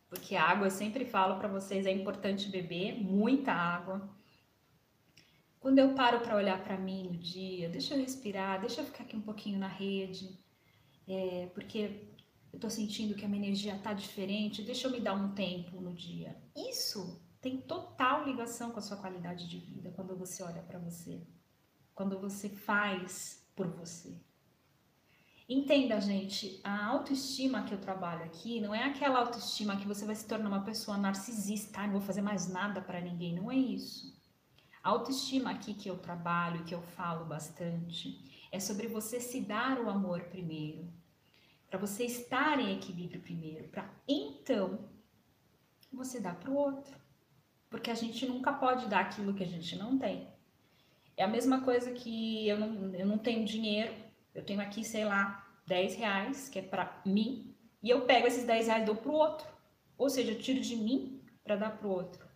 Porque 0.08 0.36
água 0.36 0.66
eu 0.66 0.70
sempre 0.70 1.04
falo 1.04 1.38
para 1.38 1.48
vocês 1.48 1.86
é 1.86 1.90
importante 1.90 2.48
beber 2.48 2.94
muita 3.02 3.52
água. 3.52 4.08
Quando 5.58 5.78
eu 5.78 5.94
paro 5.94 6.20
para 6.20 6.36
olhar 6.36 6.62
para 6.62 6.78
mim 6.78 7.04
no 7.04 7.16
dia, 7.16 7.68
deixa 7.68 7.94
eu 7.94 8.00
respirar, 8.00 8.60
deixa 8.60 8.80
eu 8.80 8.84
ficar 8.84 9.04
aqui 9.04 9.16
um 9.16 9.20
pouquinho 9.20 9.58
na 9.58 9.66
rede, 9.66 10.38
é, 11.08 11.46
porque 11.54 12.08
eu 12.52 12.60
tô 12.60 12.70
sentindo 12.70 13.14
que 13.14 13.24
a 13.24 13.28
minha 13.28 13.44
energia 13.44 13.76
tá 13.78 13.92
diferente, 13.92 14.62
deixa 14.62 14.86
eu 14.86 14.92
me 14.92 15.00
dar 15.00 15.14
um 15.14 15.34
tempo 15.34 15.80
no 15.80 15.92
dia. 15.92 16.36
Isso 16.56 17.20
tem 17.40 17.60
total 17.60 18.24
ligação 18.24 18.70
com 18.70 18.78
a 18.78 18.82
sua 18.82 18.96
qualidade 18.96 19.48
de 19.48 19.58
vida 19.58 19.90
quando 19.90 20.16
você 20.16 20.42
olha 20.42 20.62
para 20.62 20.78
você, 20.78 21.26
quando 21.94 22.18
você 22.18 22.48
faz 22.48 23.46
por 23.54 23.66
você. 23.68 24.20
Entenda, 25.48 26.00
gente, 26.00 26.60
a 26.64 26.86
autoestima 26.86 27.62
que 27.62 27.72
eu 27.72 27.78
trabalho 27.78 28.24
aqui 28.24 28.60
não 28.60 28.74
é 28.74 28.82
aquela 28.82 29.20
autoestima 29.20 29.76
que 29.76 29.86
você 29.86 30.04
vai 30.04 30.16
se 30.16 30.26
tornar 30.26 30.48
uma 30.48 30.64
pessoa 30.64 30.98
narcisista, 30.98 31.82
não 31.82 31.92
vou 31.92 32.00
fazer 32.00 32.20
mais 32.20 32.48
nada 32.48 32.80
para 32.80 33.00
ninguém, 33.00 33.32
não 33.32 33.48
é 33.48 33.54
isso. 33.54 34.12
A 34.82 34.88
autoestima 34.88 35.52
aqui 35.52 35.72
que 35.72 35.88
eu 35.88 35.98
trabalho, 35.98 36.64
que 36.64 36.74
eu 36.74 36.82
falo 36.82 37.24
bastante, 37.26 38.48
é 38.50 38.58
sobre 38.58 38.88
você 38.88 39.20
se 39.20 39.40
dar 39.40 39.78
o 39.78 39.88
amor 39.88 40.22
primeiro, 40.24 40.92
para 41.70 41.78
você 41.78 42.04
estar 42.04 42.58
em 42.58 42.76
equilíbrio 42.76 43.20
primeiro, 43.20 43.68
para 43.68 43.88
então 44.08 44.80
você 45.92 46.18
dar 46.18 46.34
para 46.34 46.50
o 46.50 46.56
outro. 46.56 46.96
Porque 47.70 47.90
a 47.90 47.94
gente 47.94 48.26
nunca 48.26 48.52
pode 48.52 48.88
dar 48.88 49.00
aquilo 49.00 49.34
que 49.34 49.44
a 49.44 49.48
gente 49.48 49.76
não 49.76 49.96
tem. 49.96 50.26
É 51.16 51.22
a 51.22 51.28
mesma 51.28 51.60
coisa 51.60 51.92
que 51.92 52.48
eu 52.48 52.58
não, 52.58 52.94
eu 52.94 53.06
não 53.06 53.18
tenho 53.18 53.44
dinheiro, 53.44 53.94
eu 54.36 54.44
tenho 54.44 54.60
aqui, 54.60 54.84
sei 54.84 55.04
lá, 55.04 55.44
10 55.66 55.96
reais, 55.96 56.48
que 56.48 56.58
é 56.58 56.62
para 56.62 57.00
mim, 57.04 57.54
e 57.82 57.88
eu 57.88 58.02
pego 58.02 58.26
esses 58.26 58.44
10 58.44 58.66
reais 58.66 58.82
e 58.82 58.86
dou 58.86 58.96
pro 58.96 59.12
outro. 59.12 59.48
Ou 59.96 60.10
seja, 60.10 60.32
eu 60.32 60.38
tiro 60.38 60.60
de 60.60 60.76
mim 60.76 61.22
para 61.42 61.56
dar 61.56 61.78
pro 61.78 61.88
outro. 61.88 62.26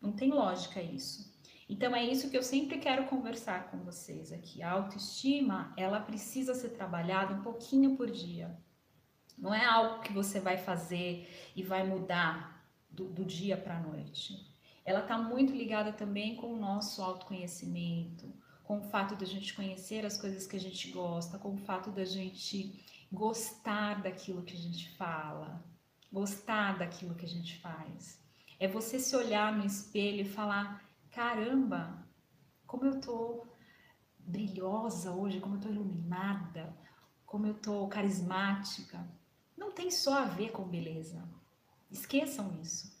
Não 0.00 0.12
tem 0.12 0.30
lógica 0.30 0.80
isso. 0.80 1.30
Então 1.68 1.94
é 1.94 2.04
isso 2.04 2.30
que 2.30 2.36
eu 2.36 2.42
sempre 2.42 2.78
quero 2.78 3.06
conversar 3.06 3.70
com 3.70 3.78
vocês 3.78 4.32
aqui. 4.32 4.62
A 4.62 4.70
autoestima, 4.70 5.74
ela 5.76 6.00
precisa 6.00 6.54
ser 6.54 6.70
trabalhada 6.70 7.34
um 7.34 7.42
pouquinho 7.42 7.96
por 7.96 8.10
dia. 8.10 8.56
Não 9.36 9.52
é 9.52 9.64
algo 9.64 10.02
que 10.02 10.12
você 10.12 10.38
vai 10.38 10.56
fazer 10.58 11.28
e 11.56 11.62
vai 11.62 11.86
mudar 11.86 12.64
do, 12.88 13.04
do 13.08 13.24
dia 13.24 13.56
para 13.56 13.76
a 13.76 13.80
noite. 13.80 14.48
Ela 14.84 15.00
está 15.00 15.16
muito 15.18 15.52
ligada 15.52 15.92
também 15.92 16.36
com 16.36 16.52
o 16.52 16.58
nosso 16.58 17.02
autoconhecimento, 17.02 18.32
com 18.70 18.78
o 18.78 18.82
fato 18.82 19.16
da 19.16 19.26
gente 19.26 19.52
conhecer 19.52 20.06
as 20.06 20.16
coisas 20.16 20.46
que 20.46 20.54
a 20.54 20.60
gente 20.60 20.92
gosta, 20.92 21.40
com 21.40 21.54
o 21.54 21.56
fato 21.56 21.90
da 21.90 22.04
gente 22.04 22.80
gostar 23.10 24.00
daquilo 24.00 24.44
que 24.44 24.54
a 24.54 24.56
gente 24.56 24.96
fala, 24.96 25.60
gostar 26.12 26.78
daquilo 26.78 27.16
que 27.16 27.24
a 27.24 27.28
gente 27.28 27.58
faz. 27.58 28.22
É 28.60 28.68
você 28.68 29.00
se 29.00 29.16
olhar 29.16 29.52
no 29.58 29.66
espelho 29.66 30.20
e 30.20 30.24
falar: 30.24 30.88
caramba, 31.10 32.06
como 32.64 32.84
eu 32.84 33.00
tô 33.00 33.44
brilhosa 34.20 35.10
hoje, 35.10 35.40
como 35.40 35.56
eu 35.56 35.60
tô 35.60 35.68
iluminada, 35.68 36.72
como 37.26 37.48
eu 37.48 37.54
tô 37.54 37.88
carismática. 37.88 39.04
Não 39.56 39.72
tem 39.72 39.90
só 39.90 40.16
a 40.16 40.26
ver 40.26 40.52
com 40.52 40.62
beleza. 40.62 41.28
Esqueçam 41.90 42.56
isso. 42.62 42.96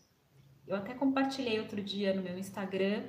Eu 0.66 0.74
até 0.74 0.94
compartilhei 0.94 1.60
outro 1.60 1.80
dia 1.80 2.12
no 2.12 2.22
meu 2.22 2.36
Instagram 2.36 3.06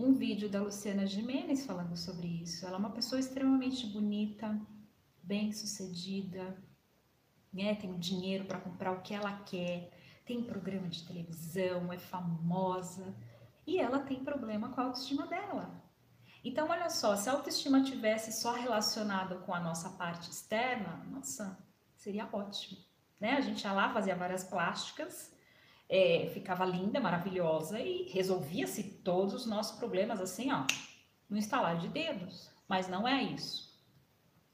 um 0.00 0.14
vídeo 0.14 0.48
da 0.48 0.62
Luciana 0.62 1.06
Jimenez 1.06 1.66
falando 1.66 1.94
sobre 1.96 2.26
isso. 2.26 2.64
Ela 2.66 2.76
é 2.76 2.78
uma 2.78 2.90
pessoa 2.90 3.20
extremamente 3.20 3.86
bonita, 3.86 4.58
bem 5.22 5.52
sucedida, 5.52 6.56
né? 7.52 7.74
tem 7.74 7.98
dinheiro 7.98 8.46
para 8.46 8.58
comprar 8.58 8.92
o 8.92 9.02
que 9.02 9.12
ela 9.12 9.32
quer, 9.40 9.90
tem 10.24 10.42
programa 10.42 10.88
de 10.88 11.06
televisão, 11.06 11.92
é 11.92 11.98
famosa 11.98 13.14
e 13.66 13.78
ela 13.78 13.98
tem 14.00 14.24
problema 14.24 14.70
com 14.70 14.80
a 14.80 14.84
autoestima 14.84 15.26
dela. 15.26 15.78
Então, 16.42 16.68
olha 16.70 16.88
só, 16.88 17.14
se 17.16 17.28
a 17.28 17.32
autoestima 17.32 17.82
tivesse 17.82 18.32
só 18.32 18.54
relacionada 18.54 19.36
com 19.36 19.54
a 19.54 19.60
nossa 19.60 19.90
parte 19.90 20.30
externa, 20.30 21.04
nossa, 21.10 21.58
seria 21.94 22.26
ótimo. 22.32 22.78
Né? 23.20 23.32
A 23.32 23.42
gente 23.42 23.62
ia 23.62 23.72
lá, 23.72 23.92
fazia 23.92 24.16
várias 24.16 24.42
plásticas, 24.42 25.34
é, 25.90 26.30
ficava 26.32 26.64
linda, 26.64 27.00
maravilhosa 27.00 27.80
e 27.80 28.08
resolvia-se 28.08 28.84
todos 29.02 29.34
os 29.34 29.44
nossos 29.44 29.76
problemas 29.76 30.20
assim, 30.20 30.52
ó, 30.52 30.64
no 31.28 31.36
instalar 31.36 31.76
de 31.78 31.88
dedos. 31.88 32.48
Mas 32.68 32.86
não 32.86 33.08
é 33.08 33.20
isso. 33.24 33.68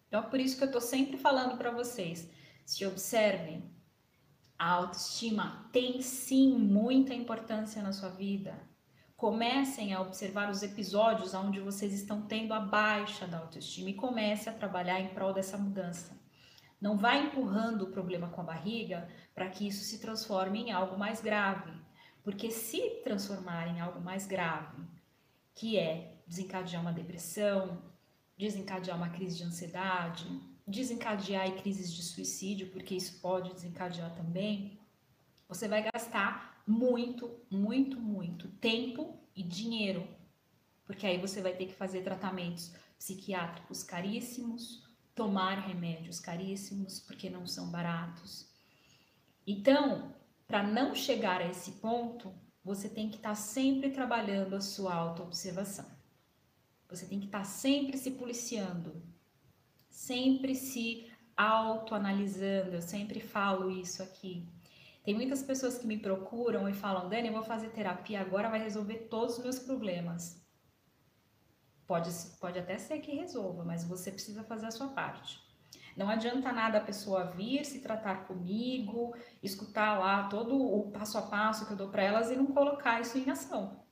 Então, 0.09 0.23
por 0.31 0.41
isso 0.41 0.57
que 0.57 0.65
eu 0.65 0.73
tô 0.73 0.81
sempre 0.81 1.19
falando 1.19 1.59
para 1.59 1.71
vocês, 1.71 2.31
se 2.65 2.87
observem, 2.87 3.71
a 4.59 4.71
autoestima 4.71 5.69
tem 5.71 6.01
sim 6.01 6.57
muita 6.57 7.13
importância 7.13 7.83
na 7.83 7.93
sua 7.93 8.09
vida. 8.09 8.59
Comecem 9.15 9.93
a 9.93 10.01
observar 10.01 10.51
os 10.51 10.63
episódios 10.63 11.35
onde 11.35 11.61
vocês 11.61 11.93
estão 11.93 12.23
tendo 12.23 12.55
a 12.55 12.61
baixa 12.61 13.27
da 13.27 13.39
autoestima 13.39 13.91
e 13.91 13.95
comece 13.95 14.49
a 14.49 14.55
trabalhar 14.55 15.01
em 15.01 15.09
prol 15.09 15.35
dessa 15.35 15.59
mudança. 15.59 16.19
Não 16.81 16.97
vá 16.97 17.17
empurrando 17.17 17.83
o 17.83 17.91
problema 17.91 18.29
com 18.29 18.41
a 18.41 18.45
barriga 18.45 19.09
para 19.37 19.51
que 19.51 19.69
isso 19.69 19.85
se 19.85 19.99
transforme 19.99 20.63
em 20.63 20.73
algo 20.73 20.99
mais 20.99 21.21
grave. 21.21 21.71
Porque 22.25 22.51
se 22.51 22.81
transformar 23.05 23.69
em 23.69 23.81
algo 23.81 24.01
mais 24.01 24.27
grave, 24.27 24.83
que 25.55 25.79
é 25.79 26.23
desencadear 26.27 26.81
uma 26.81 26.93
depressão, 26.93 27.83
desencadear 28.37 28.97
uma 28.97 29.11
crise 29.11 29.37
de 29.37 29.45
ansiedade, 29.45 30.27
desencadear 30.67 31.53
crises 31.63 31.93
de 31.93 32.03
suicídio, 32.03 32.71
porque 32.71 32.95
isso 32.95 33.21
pode 33.21 33.53
desencadear 33.53 34.13
também, 34.17 34.81
você 35.47 35.69
vai 35.69 35.89
gastar 35.93 36.63
muito, 36.67 37.39
muito, 37.51 38.01
muito 38.01 38.49
tempo 38.49 39.21
e 39.37 39.43
dinheiro, 39.43 40.09
porque 40.87 41.07
aí 41.07 41.19
você 41.19 41.43
vai 41.43 41.55
ter 41.55 41.67
que 41.67 41.75
fazer 41.75 42.03
tratamentos 42.03 42.75
psiquiátricos 42.99 43.85
caríssimos, 43.85 44.83
tomar 45.15 45.61
remédios 45.61 46.19
caríssimos, 46.19 46.99
porque 46.99 47.31
não 47.31 47.47
são 47.47 47.71
baratos. 47.71 48.56
Então, 49.47 50.15
para 50.47 50.63
não 50.63 50.95
chegar 50.95 51.41
a 51.41 51.49
esse 51.49 51.73
ponto, 51.73 52.35
você 52.65 52.89
tem 52.89 53.09
que 53.09 53.17
estar 53.17 53.29
tá 53.31 53.35
sempre 53.35 53.91
trabalhando 53.91 54.57
a 54.57 54.61
sua 54.61 54.93
autoobservação. 54.93 55.87
Você 56.89 57.07
tem 57.07 57.21
que 57.21 57.27
estar 57.27 57.39
tá 57.39 57.45
sempre 57.45 57.97
se 57.97 58.13
policiando, 58.13 59.03
sempre 59.89 60.55
se 60.55 61.11
autoanalisando. 61.37 62.75
Eu 62.75 62.83
sempre 62.83 63.21
falo 63.21 63.71
isso 63.71 64.03
aqui. 64.03 64.49
Tem 65.05 65.15
muitas 65.15 65.43
pessoas 65.43 65.79
que 65.79 65.87
me 65.87 65.99
procuram 65.99 66.69
e 66.69 66.75
falam: 66.75 67.09
Dani, 67.09 67.29
eu 67.29 67.35
vou 67.35 67.45
fazer 67.45 67.69
terapia 67.71 68.21
agora, 68.21 68.51
vai 68.51 68.61
resolver 68.61 69.07
todos 69.09 69.39
os 69.39 69.45
meus 69.45 69.59
problemas. 69.61 70.45
Pode, 71.87 72.11
pode 72.41 72.59
até 72.59 72.79
ser 72.79 72.99
que 72.99 73.15
resolva, 73.15 73.65
mas 73.65 73.85
você 73.85 74.11
precisa 74.11 74.43
fazer 74.43 74.67
a 74.67 74.73
sua 74.73 74.89
parte. 74.89 75.46
Não 75.97 76.11
adianta 76.11 76.53
nada 76.53 76.77
a 76.77 76.85
pessoa 76.85 77.25
vir 77.25 77.65
se 77.65 77.81
tratar 77.81 78.27
comigo, 78.27 79.17
escutar 79.43 79.99
lá 79.99 80.29
todo 80.29 80.55
o 80.55 80.91
passo 80.91 81.17
a 81.17 81.23
passo 81.23 81.67
que 81.67 81.73
eu 81.73 81.77
dou 81.77 81.89
para 81.89 82.03
elas 82.03 82.31
e 82.31 82.37
não 82.37 82.47
colocar 82.47 83.01
isso 83.01 83.17
em 83.17 83.31
ação. 83.31 83.83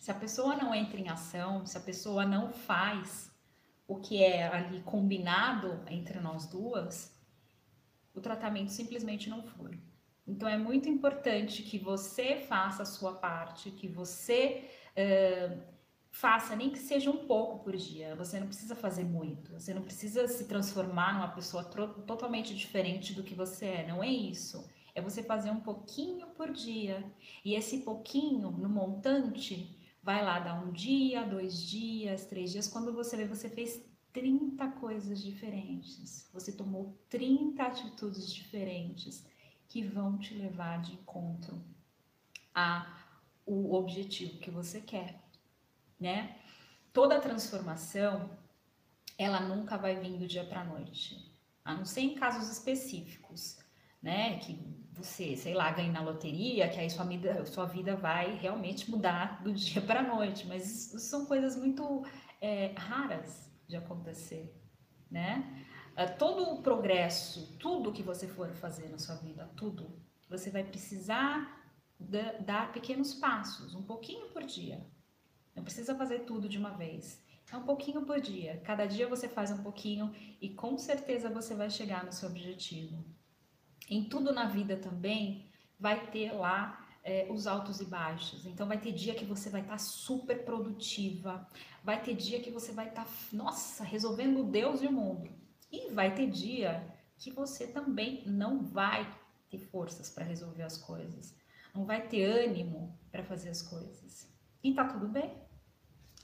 Se 0.00 0.10
a 0.10 0.14
pessoa 0.14 0.54
não 0.56 0.72
entra 0.72 1.00
em 1.00 1.08
ação, 1.08 1.66
se 1.66 1.76
a 1.76 1.80
pessoa 1.80 2.24
não 2.24 2.52
faz 2.52 3.32
o 3.86 3.96
que 3.96 4.22
é 4.22 4.46
ali 4.46 4.80
combinado 4.82 5.82
entre 5.88 6.20
nós 6.20 6.46
duas, 6.46 7.12
o 8.14 8.20
tratamento 8.20 8.70
simplesmente 8.70 9.28
não 9.28 9.42
foi. 9.42 9.80
Então 10.26 10.48
é 10.48 10.56
muito 10.56 10.88
importante 10.88 11.64
que 11.64 11.78
você 11.78 12.36
faça 12.36 12.82
a 12.82 12.86
sua 12.86 13.14
parte, 13.14 13.72
que 13.72 13.88
você 13.88 14.70
uh, 14.96 15.71
faça 16.12 16.54
nem 16.54 16.70
que 16.70 16.78
seja 16.78 17.10
um 17.10 17.26
pouco 17.26 17.64
por 17.64 17.74
dia. 17.74 18.14
Você 18.16 18.38
não 18.38 18.46
precisa 18.46 18.76
fazer 18.76 19.02
muito. 19.02 19.58
Você 19.58 19.72
não 19.72 19.82
precisa 19.82 20.28
se 20.28 20.46
transformar 20.46 21.14
numa 21.14 21.28
pessoa 21.28 21.64
totalmente 21.64 22.54
diferente 22.54 23.14
do 23.14 23.24
que 23.24 23.34
você 23.34 23.64
é. 23.64 23.88
Não 23.88 24.04
é 24.04 24.08
isso. 24.08 24.70
É 24.94 25.00
você 25.00 25.22
fazer 25.22 25.50
um 25.50 25.60
pouquinho 25.60 26.26
por 26.28 26.52
dia. 26.52 27.02
E 27.42 27.54
esse 27.54 27.78
pouquinho 27.78 28.50
no 28.50 28.68
montante 28.68 29.74
vai 30.02 30.22
lá 30.22 30.38
dar 30.38 30.62
um 30.62 30.70
dia, 30.70 31.24
dois 31.24 31.62
dias, 31.66 32.26
três 32.26 32.52
dias. 32.52 32.68
Quando 32.68 32.92
você 32.92 33.16
vê, 33.16 33.24
você 33.24 33.48
fez 33.48 33.82
30 34.12 34.68
coisas 34.72 35.22
diferentes. 35.22 36.28
Você 36.30 36.52
tomou 36.52 36.94
30 37.08 37.62
atitudes 37.62 38.30
diferentes 38.30 39.26
que 39.66 39.82
vão 39.82 40.18
te 40.18 40.34
levar 40.34 40.82
de 40.82 40.92
encontro 40.92 41.64
a 42.54 42.98
o 43.46 43.74
objetivo 43.74 44.38
que 44.38 44.50
você 44.50 44.80
quer 44.80 45.21
né? 46.02 46.36
Toda 46.92 47.20
transformação, 47.20 48.30
ela 49.16 49.40
nunca 49.40 49.78
vai 49.78 49.96
vir 49.96 50.18
do 50.18 50.26
dia 50.26 50.44
para 50.44 50.64
noite, 50.64 51.16
a 51.64 51.74
não 51.74 51.84
ser 51.84 52.00
em 52.00 52.14
casos 52.14 52.50
específicos, 52.50 53.58
né? 54.02 54.38
Que 54.38 54.58
você, 54.92 55.36
sei 55.36 55.54
lá, 55.54 55.70
ganha 55.70 55.92
na 55.92 56.02
loteria, 56.02 56.68
que 56.68 56.78
aí 56.78 56.90
sua 56.90 57.04
vida, 57.04 57.46
sua 57.46 57.64
vida 57.64 57.96
vai 57.96 58.34
realmente 58.34 58.90
mudar 58.90 59.42
do 59.42 59.52
dia 59.52 59.80
para 59.80 60.02
noite, 60.02 60.46
mas 60.46 60.86
isso 60.88 60.98
são 60.98 61.24
coisas 61.24 61.56
muito 61.56 62.04
é, 62.40 62.74
raras 62.76 63.50
de 63.66 63.76
acontecer, 63.76 64.52
né? 65.10 65.64
Ah, 65.96 66.06
todo 66.06 66.42
o 66.52 66.62
progresso, 66.62 67.56
tudo 67.58 67.92
que 67.92 68.02
você 68.02 68.26
for 68.26 68.50
fazer 68.54 68.88
na 68.88 68.98
sua 68.98 69.14
vida, 69.16 69.48
tudo, 69.56 70.02
você 70.28 70.50
vai 70.50 70.64
precisar 70.64 71.60
dar 72.40 72.72
pequenos 72.72 73.14
passos, 73.14 73.74
um 73.74 73.82
pouquinho 73.82 74.28
por 74.30 74.42
dia. 74.42 74.84
Não 75.54 75.62
precisa 75.62 75.94
fazer 75.94 76.20
tudo 76.20 76.48
de 76.48 76.58
uma 76.58 76.70
vez. 76.70 77.22
É 77.52 77.56
um 77.56 77.64
pouquinho 77.64 78.02
por 78.02 78.20
dia. 78.20 78.60
Cada 78.64 78.86
dia 78.86 79.06
você 79.06 79.28
faz 79.28 79.50
um 79.50 79.62
pouquinho 79.62 80.14
e 80.40 80.48
com 80.48 80.78
certeza 80.78 81.28
você 81.28 81.54
vai 81.54 81.68
chegar 81.68 82.04
no 82.04 82.12
seu 82.12 82.28
objetivo. 82.28 83.04
Em 83.88 84.04
tudo 84.04 84.32
na 84.32 84.46
vida 84.46 84.76
também 84.76 85.46
vai 85.78 86.06
ter 86.06 86.32
lá 86.32 86.82
é, 87.04 87.26
os 87.30 87.46
altos 87.46 87.80
e 87.80 87.84
baixos. 87.84 88.46
Então 88.46 88.66
vai 88.66 88.78
ter 88.78 88.92
dia 88.92 89.14
que 89.14 89.24
você 89.24 89.50
vai 89.50 89.60
estar 89.60 89.72
tá 89.72 89.78
super 89.78 90.44
produtiva, 90.44 91.46
vai 91.82 92.00
ter 92.02 92.14
dia 92.14 92.40
que 92.40 92.50
você 92.50 92.72
vai 92.72 92.88
estar, 92.88 93.04
tá, 93.04 93.10
nossa, 93.32 93.84
resolvendo 93.84 94.44
Deus 94.44 94.82
e 94.82 94.86
o 94.86 94.92
mundo. 94.92 95.30
E 95.70 95.90
vai 95.90 96.14
ter 96.14 96.30
dia 96.30 96.86
que 97.18 97.30
você 97.30 97.66
também 97.66 98.22
não 98.26 98.62
vai 98.62 99.06
ter 99.50 99.58
forças 99.58 100.08
para 100.08 100.24
resolver 100.24 100.62
as 100.62 100.78
coisas, 100.78 101.34
não 101.74 101.84
vai 101.84 102.06
ter 102.06 102.24
ânimo 102.24 102.98
para 103.10 103.22
fazer 103.22 103.50
as 103.50 103.62
coisas. 103.62 104.31
E 104.62 104.72
tá 104.72 104.84
tudo 104.84 105.08
bem. 105.08 105.42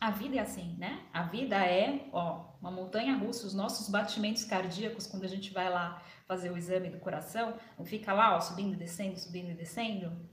A 0.01 0.11
vida 0.13 0.37
é 0.37 0.39
assim, 0.39 0.77
né? 0.79 1.07
A 1.13 1.25
vida 1.25 1.57
é, 1.57 2.09
ó, 2.13 2.53
uma 2.61 2.71
montanha 2.71 3.17
russa. 3.17 3.47
Os 3.47 3.55
nossos 3.55 3.89
batimentos 3.89 4.45
cardíacos, 4.45 5.07
quando 5.07 5.25
a 5.25 5.29
gente 5.29 5.53
vai 5.53 5.69
lá 5.69 6.03
fazer 6.27 6.51
o 6.51 6.57
exame 6.57 6.89
do 6.89 6.99
coração, 6.99 7.59
não 7.77 7.85
fica 7.85 8.13
lá, 8.13 8.37
ó, 8.37 8.41
subindo 8.41 8.75
e 8.75 8.77
descendo, 8.77 9.19
subindo 9.19 9.51
e 9.51 9.55
descendo. 9.55 10.29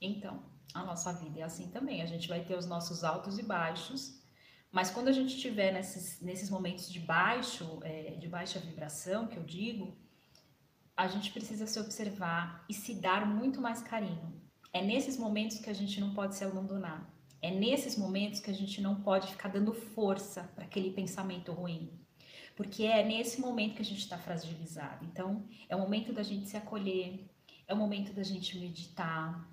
Então, 0.00 0.44
a 0.72 0.84
nossa 0.84 1.12
vida 1.12 1.40
é 1.40 1.42
assim 1.42 1.68
também. 1.70 2.02
A 2.02 2.06
gente 2.06 2.28
vai 2.28 2.44
ter 2.44 2.56
os 2.56 2.66
nossos 2.66 3.02
altos 3.02 3.38
e 3.38 3.42
baixos, 3.42 4.22
mas 4.70 4.90
quando 4.90 5.08
a 5.08 5.12
gente 5.12 5.34
estiver 5.34 5.72
nesses, 5.72 6.20
nesses 6.20 6.48
momentos 6.48 6.88
de 6.88 7.00
baixo, 7.00 7.80
é, 7.82 8.12
de 8.12 8.28
baixa 8.28 8.60
vibração, 8.60 9.26
que 9.26 9.38
eu 9.38 9.42
digo, 9.42 9.96
a 10.96 11.08
gente 11.08 11.32
precisa 11.32 11.66
se 11.66 11.80
observar 11.80 12.64
e 12.68 12.74
se 12.74 12.94
dar 12.94 13.26
muito 13.26 13.60
mais 13.60 13.82
carinho. 13.82 14.40
É 14.72 14.82
nesses 14.82 15.16
momentos 15.16 15.58
que 15.58 15.70
a 15.70 15.74
gente 15.74 16.00
não 16.00 16.14
pode 16.14 16.34
se 16.34 16.44
abandonar. 16.44 17.08
É 17.40 17.50
nesses 17.50 17.96
momentos 17.96 18.40
que 18.40 18.50
a 18.50 18.54
gente 18.54 18.80
não 18.80 19.00
pode 19.00 19.28
ficar 19.28 19.48
dando 19.48 19.72
força 19.72 20.44
para 20.54 20.64
aquele 20.64 20.90
pensamento 20.90 21.52
ruim. 21.52 21.90
Porque 22.56 22.84
é 22.84 23.04
nesse 23.04 23.40
momento 23.40 23.76
que 23.76 23.82
a 23.82 23.84
gente 23.84 24.00
está 24.00 24.18
fragilizado. 24.18 25.04
Então, 25.04 25.46
é 25.68 25.76
o 25.76 25.80
momento 25.80 26.12
da 26.12 26.22
gente 26.24 26.48
se 26.48 26.56
acolher, 26.56 27.30
é 27.66 27.72
o 27.72 27.76
momento 27.76 28.12
da 28.12 28.22
gente 28.24 28.58
meditar, 28.58 29.48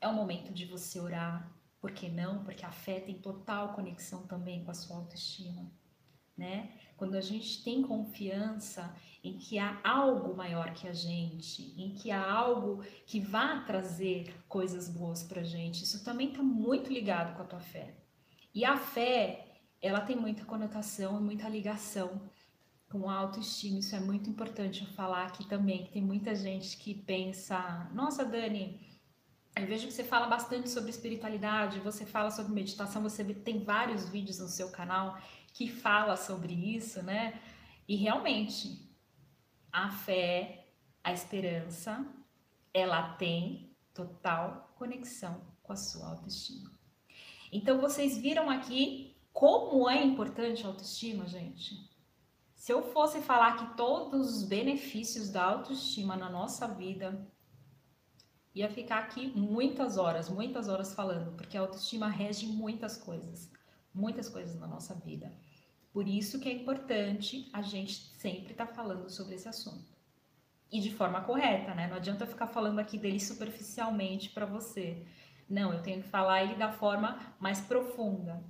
é 0.00 0.06
o 0.06 0.14
momento 0.14 0.52
de 0.52 0.64
você 0.64 1.00
orar. 1.00 1.52
Por 1.80 1.90
que 1.90 2.08
não? 2.08 2.44
Porque 2.44 2.64
a 2.64 2.70
fé 2.70 3.00
tem 3.00 3.18
total 3.18 3.74
conexão 3.74 4.26
também 4.26 4.64
com 4.64 4.70
a 4.70 4.74
sua 4.74 4.96
autoestima, 4.96 5.70
né? 6.36 6.70
Quando 6.96 7.14
a 7.16 7.20
gente 7.20 7.62
tem 7.62 7.82
confiança 7.82 8.94
em 9.22 9.38
que 9.38 9.58
há 9.58 9.80
algo 9.82 10.36
maior 10.36 10.72
que 10.74 10.86
a 10.86 10.92
gente, 10.92 11.74
em 11.80 11.94
que 11.94 12.10
há 12.10 12.30
algo 12.30 12.84
que 13.06 13.20
vá 13.20 13.60
trazer 13.60 14.34
coisas 14.48 14.88
boas 14.88 15.22
para 15.22 15.42
gente, 15.42 15.82
isso 15.82 16.04
também 16.04 16.28
está 16.28 16.42
muito 16.42 16.92
ligado 16.92 17.34
com 17.34 17.42
a 17.42 17.46
tua 17.46 17.60
fé. 17.60 17.94
E 18.54 18.64
a 18.64 18.76
fé, 18.76 19.60
ela 19.80 20.00
tem 20.00 20.14
muita 20.14 20.44
conotação 20.44 21.18
e 21.18 21.22
muita 21.22 21.48
ligação 21.48 22.30
com 22.88 23.08
a 23.08 23.14
autoestima. 23.14 23.80
Isso 23.80 23.96
é 23.96 24.00
muito 24.00 24.30
importante 24.30 24.82
eu 24.82 24.88
falar 24.92 25.26
aqui 25.26 25.48
também, 25.48 25.84
que 25.84 25.92
tem 25.92 26.02
muita 26.02 26.34
gente 26.34 26.76
que 26.76 26.94
pensa, 26.94 27.90
nossa, 27.92 28.24
Dani, 28.24 28.80
eu 29.56 29.66
vejo 29.66 29.86
que 29.86 29.92
você 29.92 30.04
fala 30.04 30.26
bastante 30.26 30.68
sobre 30.68 30.90
espiritualidade, 30.90 31.80
você 31.80 32.04
fala 32.04 32.30
sobre 32.30 32.52
meditação, 32.52 33.02
você 33.02 33.24
tem 33.24 33.64
vários 33.64 34.08
vídeos 34.08 34.38
no 34.38 34.48
seu 34.48 34.70
canal 34.70 35.18
que 35.54 35.68
fala 35.68 36.16
sobre 36.16 36.52
isso, 36.52 37.02
né? 37.02 37.40
E 37.88 37.96
realmente, 37.96 38.94
a 39.72 39.90
fé, 39.90 40.66
a 41.02 41.12
esperança, 41.12 42.06
ela 42.72 43.14
tem 43.14 43.74
total 43.94 44.74
conexão 44.76 45.40
com 45.62 45.72
a 45.72 45.76
sua 45.76 46.08
autoestima. 46.08 46.70
Então, 47.52 47.80
vocês 47.80 48.18
viram 48.18 48.50
aqui 48.50 49.16
como 49.32 49.88
é 49.88 50.02
importante 50.02 50.64
a 50.64 50.68
autoestima, 50.68 51.26
gente? 51.26 51.88
Se 52.56 52.72
eu 52.72 52.82
fosse 52.82 53.20
falar 53.20 53.56
que 53.56 53.76
todos 53.76 54.36
os 54.36 54.42
benefícios 54.42 55.30
da 55.30 55.44
autoestima 55.44 56.16
na 56.16 56.28
nossa 56.28 56.66
vida, 56.66 57.30
ia 58.54 58.68
ficar 58.70 58.98
aqui 59.00 59.26
muitas 59.38 59.98
horas, 59.98 60.28
muitas 60.28 60.68
horas 60.68 60.94
falando, 60.94 61.36
porque 61.36 61.56
a 61.56 61.60
autoestima 61.60 62.08
rege 62.08 62.46
muitas 62.46 62.96
coisas, 62.96 63.50
muitas 63.92 64.28
coisas 64.28 64.58
na 64.58 64.66
nossa 64.66 64.94
vida. 64.94 65.32
Por 65.94 66.08
isso 66.08 66.40
que 66.40 66.48
é 66.48 66.52
importante 66.52 67.48
a 67.52 67.62
gente 67.62 67.94
sempre 68.18 68.50
estar 68.50 68.66
tá 68.66 68.74
falando 68.74 69.08
sobre 69.08 69.36
esse 69.36 69.48
assunto. 69.48 69.94
E 70.68 70.80
de 70.80 70.92
forma 70.92 71.20
correta, 71.20 71.72
né? 71.72 71.86
Não 71.86 71.94
adianta 71.94 72.26
ficar 72.26 72.48
falando 72.48 72.80
aqui 72.80 72.98
dele 72.98 73.20
superficialmente 73.20 74.30
para 74.30 74.44
você. 74.44 75.06
Não, 75.48 75.72
eu 75.72 75.80
tenho 75.82 76.02
que 76.02 76.08
falar 76.08 76.42
ele 76.42 76.56
da 76.56 76.72
forma 76.72 77.16
mais 77.38 77.60
profunda, 77.60 78.42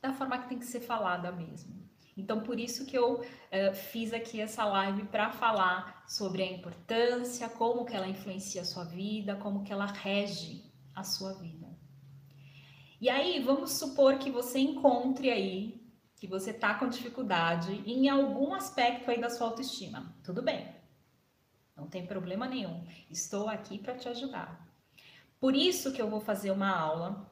da 0.00 0.12
forma 0.12 0.38
que 0.38 0.50
tem 0.50 0.58
que 0.60 0.64
ser 0.64 0.78
falada 0.78 1.32
mesmo. 1.32 1.82
Então, 2.16 2.42
por 2.42 2.60
isso 2.60 2.86
que 2.86 2.96
eu 2.96 3.22
uh, 3.22 3.74
fiz 3.74 4.12
aqui 4.12 4.40
essa 4.40 4.64
live 4.64 5.02
para 5.06 5.32
falar 5.32 6.04
sobre 6.06 6.44
a 6.44 6.52
importância, 6.52 7.48
como 7.48 7.84
que 7.84 7.96
ela 7.96 8.06
influencia 8.06 8.62
a 8.62 8.64
sua 8.64 8.84
vida, 8.84 9.34
como 9.34 9.64
que 9.64 9.72
ela 9.72 9.86
rege 9.86 10.62
a 10.94 11.02
sua 11.02 11.32
vida. 11.32 11.66
E 13.00 13.08
aí, 13.08 13.42
vamos 13.42 13.72
supor 13.72 14.18
que 14.18 14.30
você 14.30 14.60
encontre 14.60 15.28
aí 15.28 15.81
que 16.22 16.26
você 16.28 16.52
está 16.52 16.72
com 16.74 16.88
dificuldade 16.88 17.82
em 17.84 18.08
algum 18.08 18.54
aspecto 18.54 19.10
aí 19.10 19.20
da 19.20 19.28
sua 19.28 19.48
autoestima. 19.48 20.14
Tudo 20.22 20.40
bem, 20.40 20.72
não 21.76 21.88
tem 21.88 22.06
problema 22.06 22.46
nenhum. 22.46 22.86
Estou 23.10 23.48
aqui 23.48 23.76
para 23.76 23.96
te 23.96 24.08
ajudar. 24.08 24.72
Por 25.40 25.56
isso 25.56 25.92
que 25.92 26.00
eu 26.00 26.08
vou 26.08 26.20
fazer 26.20 26.52
uma 26.52 26.70
aula 26.70 27.28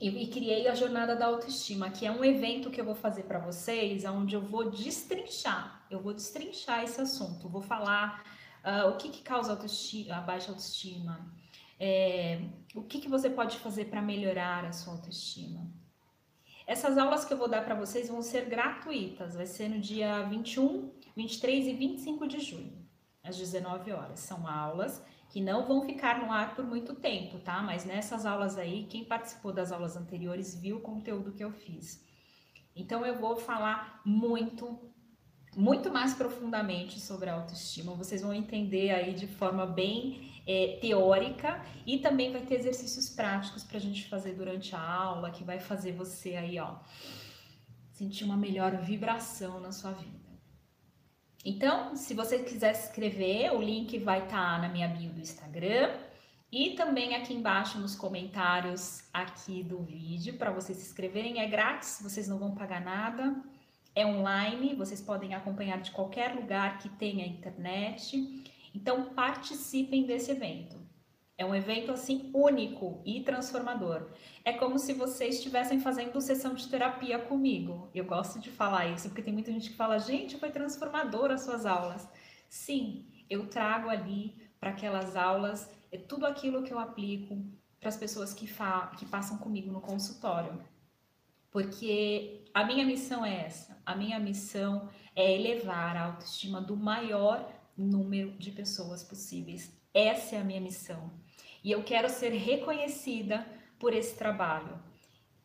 e, 0.00 0.08
e 0.08 0.28
criei 0.28 0.68
a 0.68 0.74
Jornada 0.74 1.14
da 1.14 1.26
Autoestima, 1.26 1.90
que 1.90 2.06
é 2.06 2.10
um 2.10 2.24
evento 2.24 2.70
que 2.70 2.80
eu 2.80 2.84
vou 2.86 2.94
fazer 2.94 3.24
para 3.24 3.38
vocês, 3.38 4.06
onde 4.06 4.34
eu 4.34 4.40
vou 4.40 4.70
destrinchar, 4.70 5.84
eu 5.90 6.00
vou 6.00 6.14
destrinchar 6.14 6.82
esse 6.82 6.98
assunto, 7.02 7.46
vou 7.46 7.60
falar 7.60 8.24
uh, 8.64 8.88
o 8.88 8.96
que, 8.96 9.10
que 9.10 9.22
causa 9.22 9.50
autoestima, 9.50 10.16
a 10.16 10.22
baixa 10.22 10.50
autoestima, 10.50 11.30
é, 11.78 12.40
o 12.74 12.84
que, 12.84 13.00
que 13.00 13.08
você 13.08 13.28
pode 13.28 13.58
fazer 13.58 13.84
para 13.90 14.00
melhorar 14.00 14.64
a 14.64 14.72
sua 14.72 14.94
autoestima. 14.94 15.83
Essas 16.66 16.96
aulas 16.96 17.24
que 17.24 17.32
eu 17.32 17.36
vou 17.36 17.48
dar 17.48 17.64
para 17.64 17.74
vocês 17.74 18.08
vão 18.08 18.22
ser 18.22 18.46
gratuitas, 18.46 19.34
vai 19.34 19.46
ser 19.46 19.68
no 19.68 19.78
dia 19.78 20.22
21, 20.22 20.90
23 21.14 21.66
e 21.66 21.74
25 21.74 22.26
de 22.26 22.40
junho, 22.40 22.72
às 23.22 23.36
19 23.36 23.92
horas. 23.92 24.20
São 24.20 24.48
aulas 24.48 25.04
que 25.28 25.40
não 25.40 25.66
vão 25.66 25.82
ficar 25.82 26.24
no 26.24 26.32
ar 26.32 26.54
por 26.54 26.64
muito 26.64 26.94
tempo, 26.94 27.38
tá? 27.38 27.60
Mas 27.60 27.84
nessas 27.84 28.24
aulas 28.24 28.56
aí, 28.56 28.86
quem 28.88 29.04
participou 29.04 29.52
das 29.52 29.72
aulas 29.72 29.96
anteriores 29.96 30.54
viu 30.54 30.76
o 30.76 30.80
conteúdo 30.80 31.32
que 31.32 31.44
eu 31.44 31.50
fiz. 31.50 32.02
Então 32.74 33.04
eu 33.04 33.18
vou 33.18 33.36
falar 33.36 34.00
muito, 34.04 34.78
muito 35.56 35.90
mais 35.90 36.14
profundamente 36.14 37.00
sobre 37.00 37.30
a 37.30 37.34
autoestima. 37.34 37.94
Vocês 37.94 38.22
vão 38.22 38.32
entender 38.32 38.90
aí 38.90 39.14
de 39.14 39.26
forma 39.26 39.66
bem 39.66 40.32
é, 40.46 40.78
teórica 40.80 41.62
e 41.86 41.98
também 41.98 42.32
vai 42.32 42.42
ter 42.42 42.56
exercícios 42.56 43.08
práticos 43.08 43.64
para 43.64 43.78
a 43.78 43.80
gente 43.80 44.08
fazer 44.08 44.34
durante 44.34 44.74
a 44.74 44.80
aula, 44.80 45.30
que 45.30 45.44
vai 45.44 45.58
fazer 45.58 45.92
você 45.92 46.36
aí, 46.36 46.58
ó, 46.58 46.76
sentir 47.92 48.24
uma 48.24 48.36
melhor 48.36 48.76
vibração 48.76 49.60
na 49.60 49.72
sua 49.72 49.92
vida. 49.92 50.24
Então, 51.44 51.94
se 51.94 52.14
você 52.14 52.38
quiser 52.38 52.74
se 52.74 52.88
inscrever, 52.88 53.54
o 53.54 53.60
link 53.60 53.98
vai 53.98 54.24
estar 54.24 54.54
tá 54.54 54.58
na 54.58 54.68
minha 54.68 54.88
bio 54.88 55.12
do 55.12 55.20
Instagram 55.20 55.94
e 56.50 56.70
também 56.70 57.14
aqui 57.14 57.34
embaixo 57.34 57.78
nos 57.78 57.94
comentários 57.94 59.04
aqui 59.12 59.62
do 59.62 59.82
vídeo 59.82 60.34
para 60.34 60.50
vocês 60.50 60.78
se 60.78 60.86
inscreverem. 60.86 61.40
É 61.40 61.46
grátis, 61.46 62.00
vocês 62.02 62.28
não 62.28 62.38
vão 62.38 62.54
pagar 62.54 62.80
nada. 62.80 63.36
É 63.94 64.04
online, 64.04 64.74
vocês 64.74 65.00
podem 65.00 65.34
acompanhar 65.34 65.80
de 65.80 65.90
qualquer 65.92 66.34
lugar 66.34 66.78
que 66.78 66.88
tenha 66.88 67.26
internet. 67.26 68.44
Então 68.74 69.14
participem 69.14 70.04
desse 70.04 70.32
evento. 70.32 70.82
É 71.36 71.44
um 71.44 71.54
evento 71.54 71.90
assim 71.90 72.30
único 72.32 73.02
e 73.04 73.20
transformador. 73.20 74.08
É 74.44 74.52
como 74.52 74.78
se 74.78 74.92
vocês 74.92 75.36
estivessem 75.36 75.80
fazendo 75.80 76.20
sessão 76.20 76.54
de 76.54 76.68
terapia 76.68 77.18
comigo. 77.18 77.88
Eu 77.94 78.04
gosto 78.04 78.38
de 78.38 78.50
falar 78.50 78.86
isso 78.86 79.08
porque 79.08 79.22
tem 79.22 79.32
muita 79.32 79.52
gente 79.52 79.70
que 79.70 79.76
fala: 79.76 79.98
"Gente, 79.98 80.38
foi 80.38 80.50
transformador 80.50 81.30
as 81.30 81.42
suas 81.42 81.66
aulas". 81.66 82.08
Sim, 82.48 83.06
eu 83.28 83.46
trago 83.48 83.88
ali 83.88 84.36
para 84.60 84.70
aquelas 84.70 85.16
aulas 85.16 85.68
é 85.94 85.98
tudo 85.98 86.26
aquilo 86.26 86.64
que 86.64 86.72
eu 86.72 86.78
aplico 86.80 87.40
para 87.78 87.88
as 87.88 87.96
pessoas 87.96 88.34
que, 88.34 88.48
que 88.96 89.06
passam 89.06 89.38
comigo 89.38 89.70
no 89.70 89.80
consultório. 89.80 90.60
Porque 91.54 92.42
a 92.52 92.64
minha 92.64 92.84
missão 92.84 93.24
é 93.24 93.46
essa. 93.46 93.80
A 93.86 93.94
minha 93.94 94.18
missão 94.18 94.88
é 95.14 95.32
elevar 95.32 95.96
a 95.96 96.06
autoestima 96.06 96.60
do 96.60 96.76
maior 96.76 97.48
número 97.78 98.32
de 98.32 98.50
pessoas 98.50 99.04
possíveis. 99.04 99.72
Essa 99.94 100.34
é 100.34 100.40
a 100.40 100.44
minha 100.44 100.60
missão. 100.60 101.12
E 101.62 101.70
eu 101.70 101.84
quero 101.84 102.08
ser 102.08 102.30
reconhecida 102.30 103.46
por 103.78 103.94
esse 103.94 104.16
trabalho. 104.16 104.82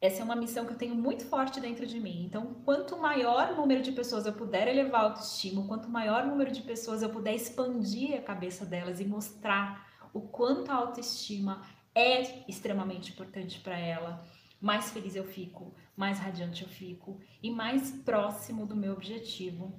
essa 0.02 0.22
é 0.22 0.24
uma 0.24 0.36
missão 0.36 0.66
que 0.66 0.74
eu 0.74 0.78
tenho 0.78 0.96
muito 0.96 1.26
forte 1.26 1.60
dentro 1.60 1.86
de 1.86 2.00
mim. 2.00 2.26
Então, 2.26 2.56
quanto 2.66 2.98
maior 2.98 3.56
número 3.56 3.84
de 3.84 3.92
pessoas 3.92 4.26
eu 4.26 4.34
puder 4.34 4.68
elevar 4.68 5.02
a 5.02 5.04
autoestima, 5.10 5.68
quanto 5.68 5.90
maior 5.90 6.26
número 6.26 6.52
de 6.52 6.64
pessoas 6.64 7.04
eu 7.04 7.10
puder 7.10 7.36
expandir 7.36 8.18
a 8.18 8.22
cabeça 8.24 8.66
delas 8.66 9.00
e 9.00 9.06
mostrar 9.06 9.88
o 10.12 10.22
quanto 10.22 10.72
a 10.72 10.76
autoestima 10.76 11.62
é 11.94 12.50
extremamente 12.50 13.12
importante 13.12 13.60
para 13.60 13.78
ela, 13.78 14.26
mais 14.60 14.92
feliz 14.92 15.16
eu 15.16 15.24
fico, 15.24 15.74
mais 16.00 16.18
radiante 16.18 16.64
eu 16.64 16.70
fico 16.70 17.20
e 17.44 17.52
mais 17.52 17.92
próximo 17.92 18.66
do 18.66 18.74
meu 18.74 18.94
objetivo 18.94 19.78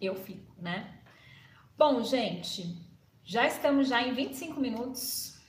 eu 0.00 0.16
fico, 0.16 0.52
né? 0.60 1.00
Bom, 1.76 2.02
gente, 2.02 2.76
já 3.22 3.46
estamos 3.46 3.88
já 3.88 4.02
em 4.02 4.12
25 4.12 4.60
minutos. 4.60 5.40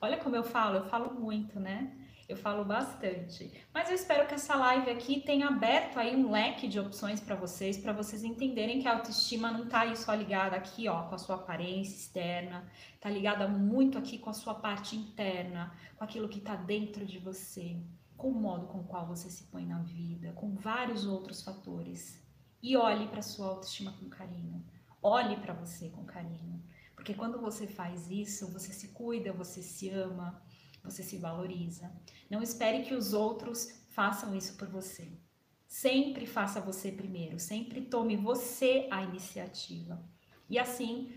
Olha 0.00 0.16
como 0.16 0.34
eu 0.34 0.42
falo, 0.42 0.76
eu 0.76 0.86
falo 0.86 1.12
muito, 1.12 1.60
né? 1.60 1.94
Eu 2.26 2.38
falo 2.38 2.64
bastante. 2.64 3.52
Mas 3.70 3.90
eu 3.90 3.94
espero 3.94 4.26
que 4.26 4.32
essa 4.32 4.54
live 4.54 4.90
aqui 4.90 5.20
tenha 5.20 5.48
aberto 5.48 5.98
aí 5.98 6.16
um 6.16 6.30
leque 6.30 6.66
de 6.66 6.80
opções 6.80 7.20
para 7.20 7.34
vocês, 7.34 7.76
para 7.76 7.92
vocês 7.92 8.24
entenderem 8.24 8.80
que 8.80 8.88
a 8.88 8.94
autoestima 8.94 9.50
não 9.50 9.64
está 9.64 9.80
aí 9.80 9.94
só 9.94 10.14
ligada 10.14 10.56
aqui, 10.56 10.88
ó, 10.88 11.02
com 11.02 11.16
a 11.16 11.18
sua 11.18 11.36
aparência 11.36 11.94
externa, 11.94 12.66
está 12.94 13.10
ligada 13.10 13.46
muito 13.46 13.98
aqui 13.98 14.16
com 14.16 14.30
a 14.30 14.34
sua 14.34 14.54
parte 14.54 14.96
interna, 14.96 15.70
com 15.96 16.04
aquilo 16.04 16.30
que 16.30 16.38
está 16.38 16.56
dentro 16.56 17.04
de 17.04 17.18
você, 17.18 17.76
com 18.16 18.28
o 18.28 18.34
modo 18.34 18.66
com 18.66 18.80
o 18.80 18.84
qual 18.84 19.06
você 19.06 19.28
se 19.30 19.44
põe 19.44 19.66
na 19.66 19.80
vida, 19.80 20.32
com 20.32 20.54
vários 20.54 21.06
outros 21.06 21.42
fatores. 21.42 22.22
E 22.62 22.76
olhe 22.76 23.08
para 23.08 23.22
sua 23.22 23.48
autoestima 23.48 23.92
com 23.92 24.08
carinho. 24.08 24.64
Olhe 25.02 25.36
para 25.36 25.52
você 25.52 25.90
com 25.90 26.04
carinho. 26.04 26.62
Porque 26.94 27.12
quando 27.12 27.38
você 27.38 27.66
faz 27.66 28.10
isso, 28.10 28.50
você 28.50 28.72
se 28.72 28.88
cuida, 28.88 29.32
você 29.32 29.60
se 29.60 29.90
ama, 29.90 30.42
você 30.82 31.02
se 31.02 31.18
valoriza. 31.18 31.92
Não 32.30 32.42
espere 32.42 32.84
que 32.84 32.94
os 32.94 33.12
outros 33.12 33.84
façam 33.90 34.34
isso 34.34 34.56
por 34.56 34.68
você. 34.68 35.12
Sempre 35.66 36.26
faça 36.26 36.60
você 36.60 36.92
primeiro, 36.92 37.38
sempre 37.38 37.82
tome 37.82 38.16
você 38.16 38.88
a 38.90 39.02
iniciativa. 39.02 40.02
E 40.48 40.58
assim, 40.58 41.12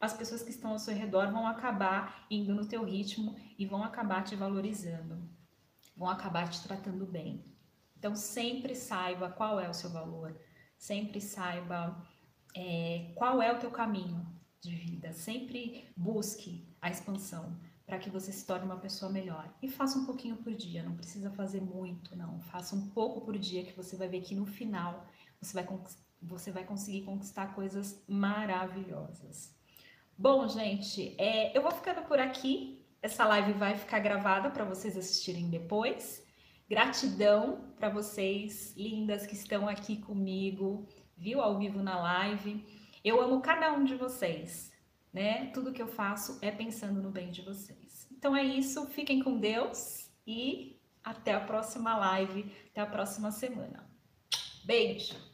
as 0.00 0.14
pessoas 0.14 0.42
que 0.42 0.50
estão 0.50 0.72
ao 0.72 0.78
seu 0.78 0.94
redor 0.94 1.30
vão 1.30 1.46
acabar 1.46 2.26
indo 2.30 2.54
no 2.54 2.66
teu 2.66 2.82
ritmo 2.84 3.36
e 3.58 3.66
vão 3.66 3.84
acabar 3.84 4.24
te 4.24 4.34
valorizando, 4.34 5.28
vão 6.00 6.08
acabar 6.08 6.48
te 6.48 6.62
tratando 6.62 7.04
bem. 7.04 7.44
Então, 7.98 8.16
sempre 8.16 8.74
saiba 8.74 9.28
qual 9.28 9.60
é 9.60 9.68
o 9.68 9.74
seu 9.74 9.90
valor, 9.90 10.34
sempre 10.78 11.20
saiba 11.20 12.02
é, 12.56 13.12
qual 13.14 13.42
é 13.42 13.52
o 13.52 13.58
teu 13.58 13.70
caminho 13.70 14.26
de 14.62 14.74
vida, 14.74 15.12
sempre 15.12 15.92
busque 15.94 16.66
a 16.80 16.88
expansão 16.88 17.54
para 17.84 17.98
que 17.98 18.08
você 18.08 18.32
se 18.32 18.46
torne 18.46 18.64
uma 18.64 18.78
pessoa 18.78 19.12
melhor. 19.12 19.52
E 19.60 19.68
faça 19.68 19.98
um 19.98 20.06
pouquinho 20.06 20.36
por 20.36 20.54
dia, 20.54 20.82
não 20.82 20.96
precisa 20.96 21.30
fazer 21.32 21.60
muito, 21.60 22.16
não. 22.16 22.40
Faça 22.40 22.74
um 22.74 22.88
pouco 22.88 23.20
por 23.20 23.36
dia 23.36 23.62
que 23.62 23.76
você 23.76 23.94
vai 23.94 24.08
ver 24.08 24.22
que 24.22 24.34
no 24.34 24.46
final 24.46 25.06
você 25.38 25.52
vai, 25.52 25.68
você 26.22 26.50
vai 26.50 26.64
conseguir 26.64 27.02
conquistar 27.02 27.54
coisas 27.54 28.02
maravilhosas. 28.08 29.54
Bom, 30.16 30.48
gente, 30.48 31.14
é, 31.18 31.54
eu 31.54 31.60
vou 31.60 31.72
ficando 31.72 32.02
por 32.08 32.18
aqui. 32.18 32.79
Essa 33.02 33.24
live 33.26 33.54
vai 33.54 33.76
ficar 33.76 33.98
gravada 33.98 34.50
para 34.50 34.64
vocês 34.64 34.96
assistirem 34.96 35.48
depois. 35.48 36.26
Gratidão 36.68 37.72
para 37.76 37.88
vocês, 37.88 38.76
lindas, 38.76 39.26
que 39.26 39.34
estão 39.34 39.68
aqui 39.68 39.96
comigo, 39.96 40.86
viu, 41.16 41.40
ao 41.40 41.58
vivo 41.58 41.82
na 41.82 41.98
live. 42.00 42.64
Eu 43.02 43.20
amo 43.20 43.40
cada 43.40 43.72
um 43.72 43.84
de 43.84 43.94
vocês, 43.94 44.70
né? 45.12 45.46
Tudo 45.46 45.72
que 45.72 45.80
eu 45.82 45.88
faço 45.88 46.38
é 46.42 46.50
pensando 46.50 47.02
no 47.02 47.10
bem 47.10 47.30
de 47.30 47.42
vocês. 47.42 48.06
Então 48.12 48.36
é 48.36 48.44
isso, 48.44 48.86
fiquem 48.88 49.22
com 49.22 49.38
Deus 49.38 50.10
e 50.26 50.78
até 51.02 51.32
a 51.32 51.40
próxima 51.40 51.96
live, 51.96 52.52
até 52.70 52.82
a 52.82 52.86
próxima 52.86 53.30
semana. 53.30 53.88
Beijo! 54.64 55.29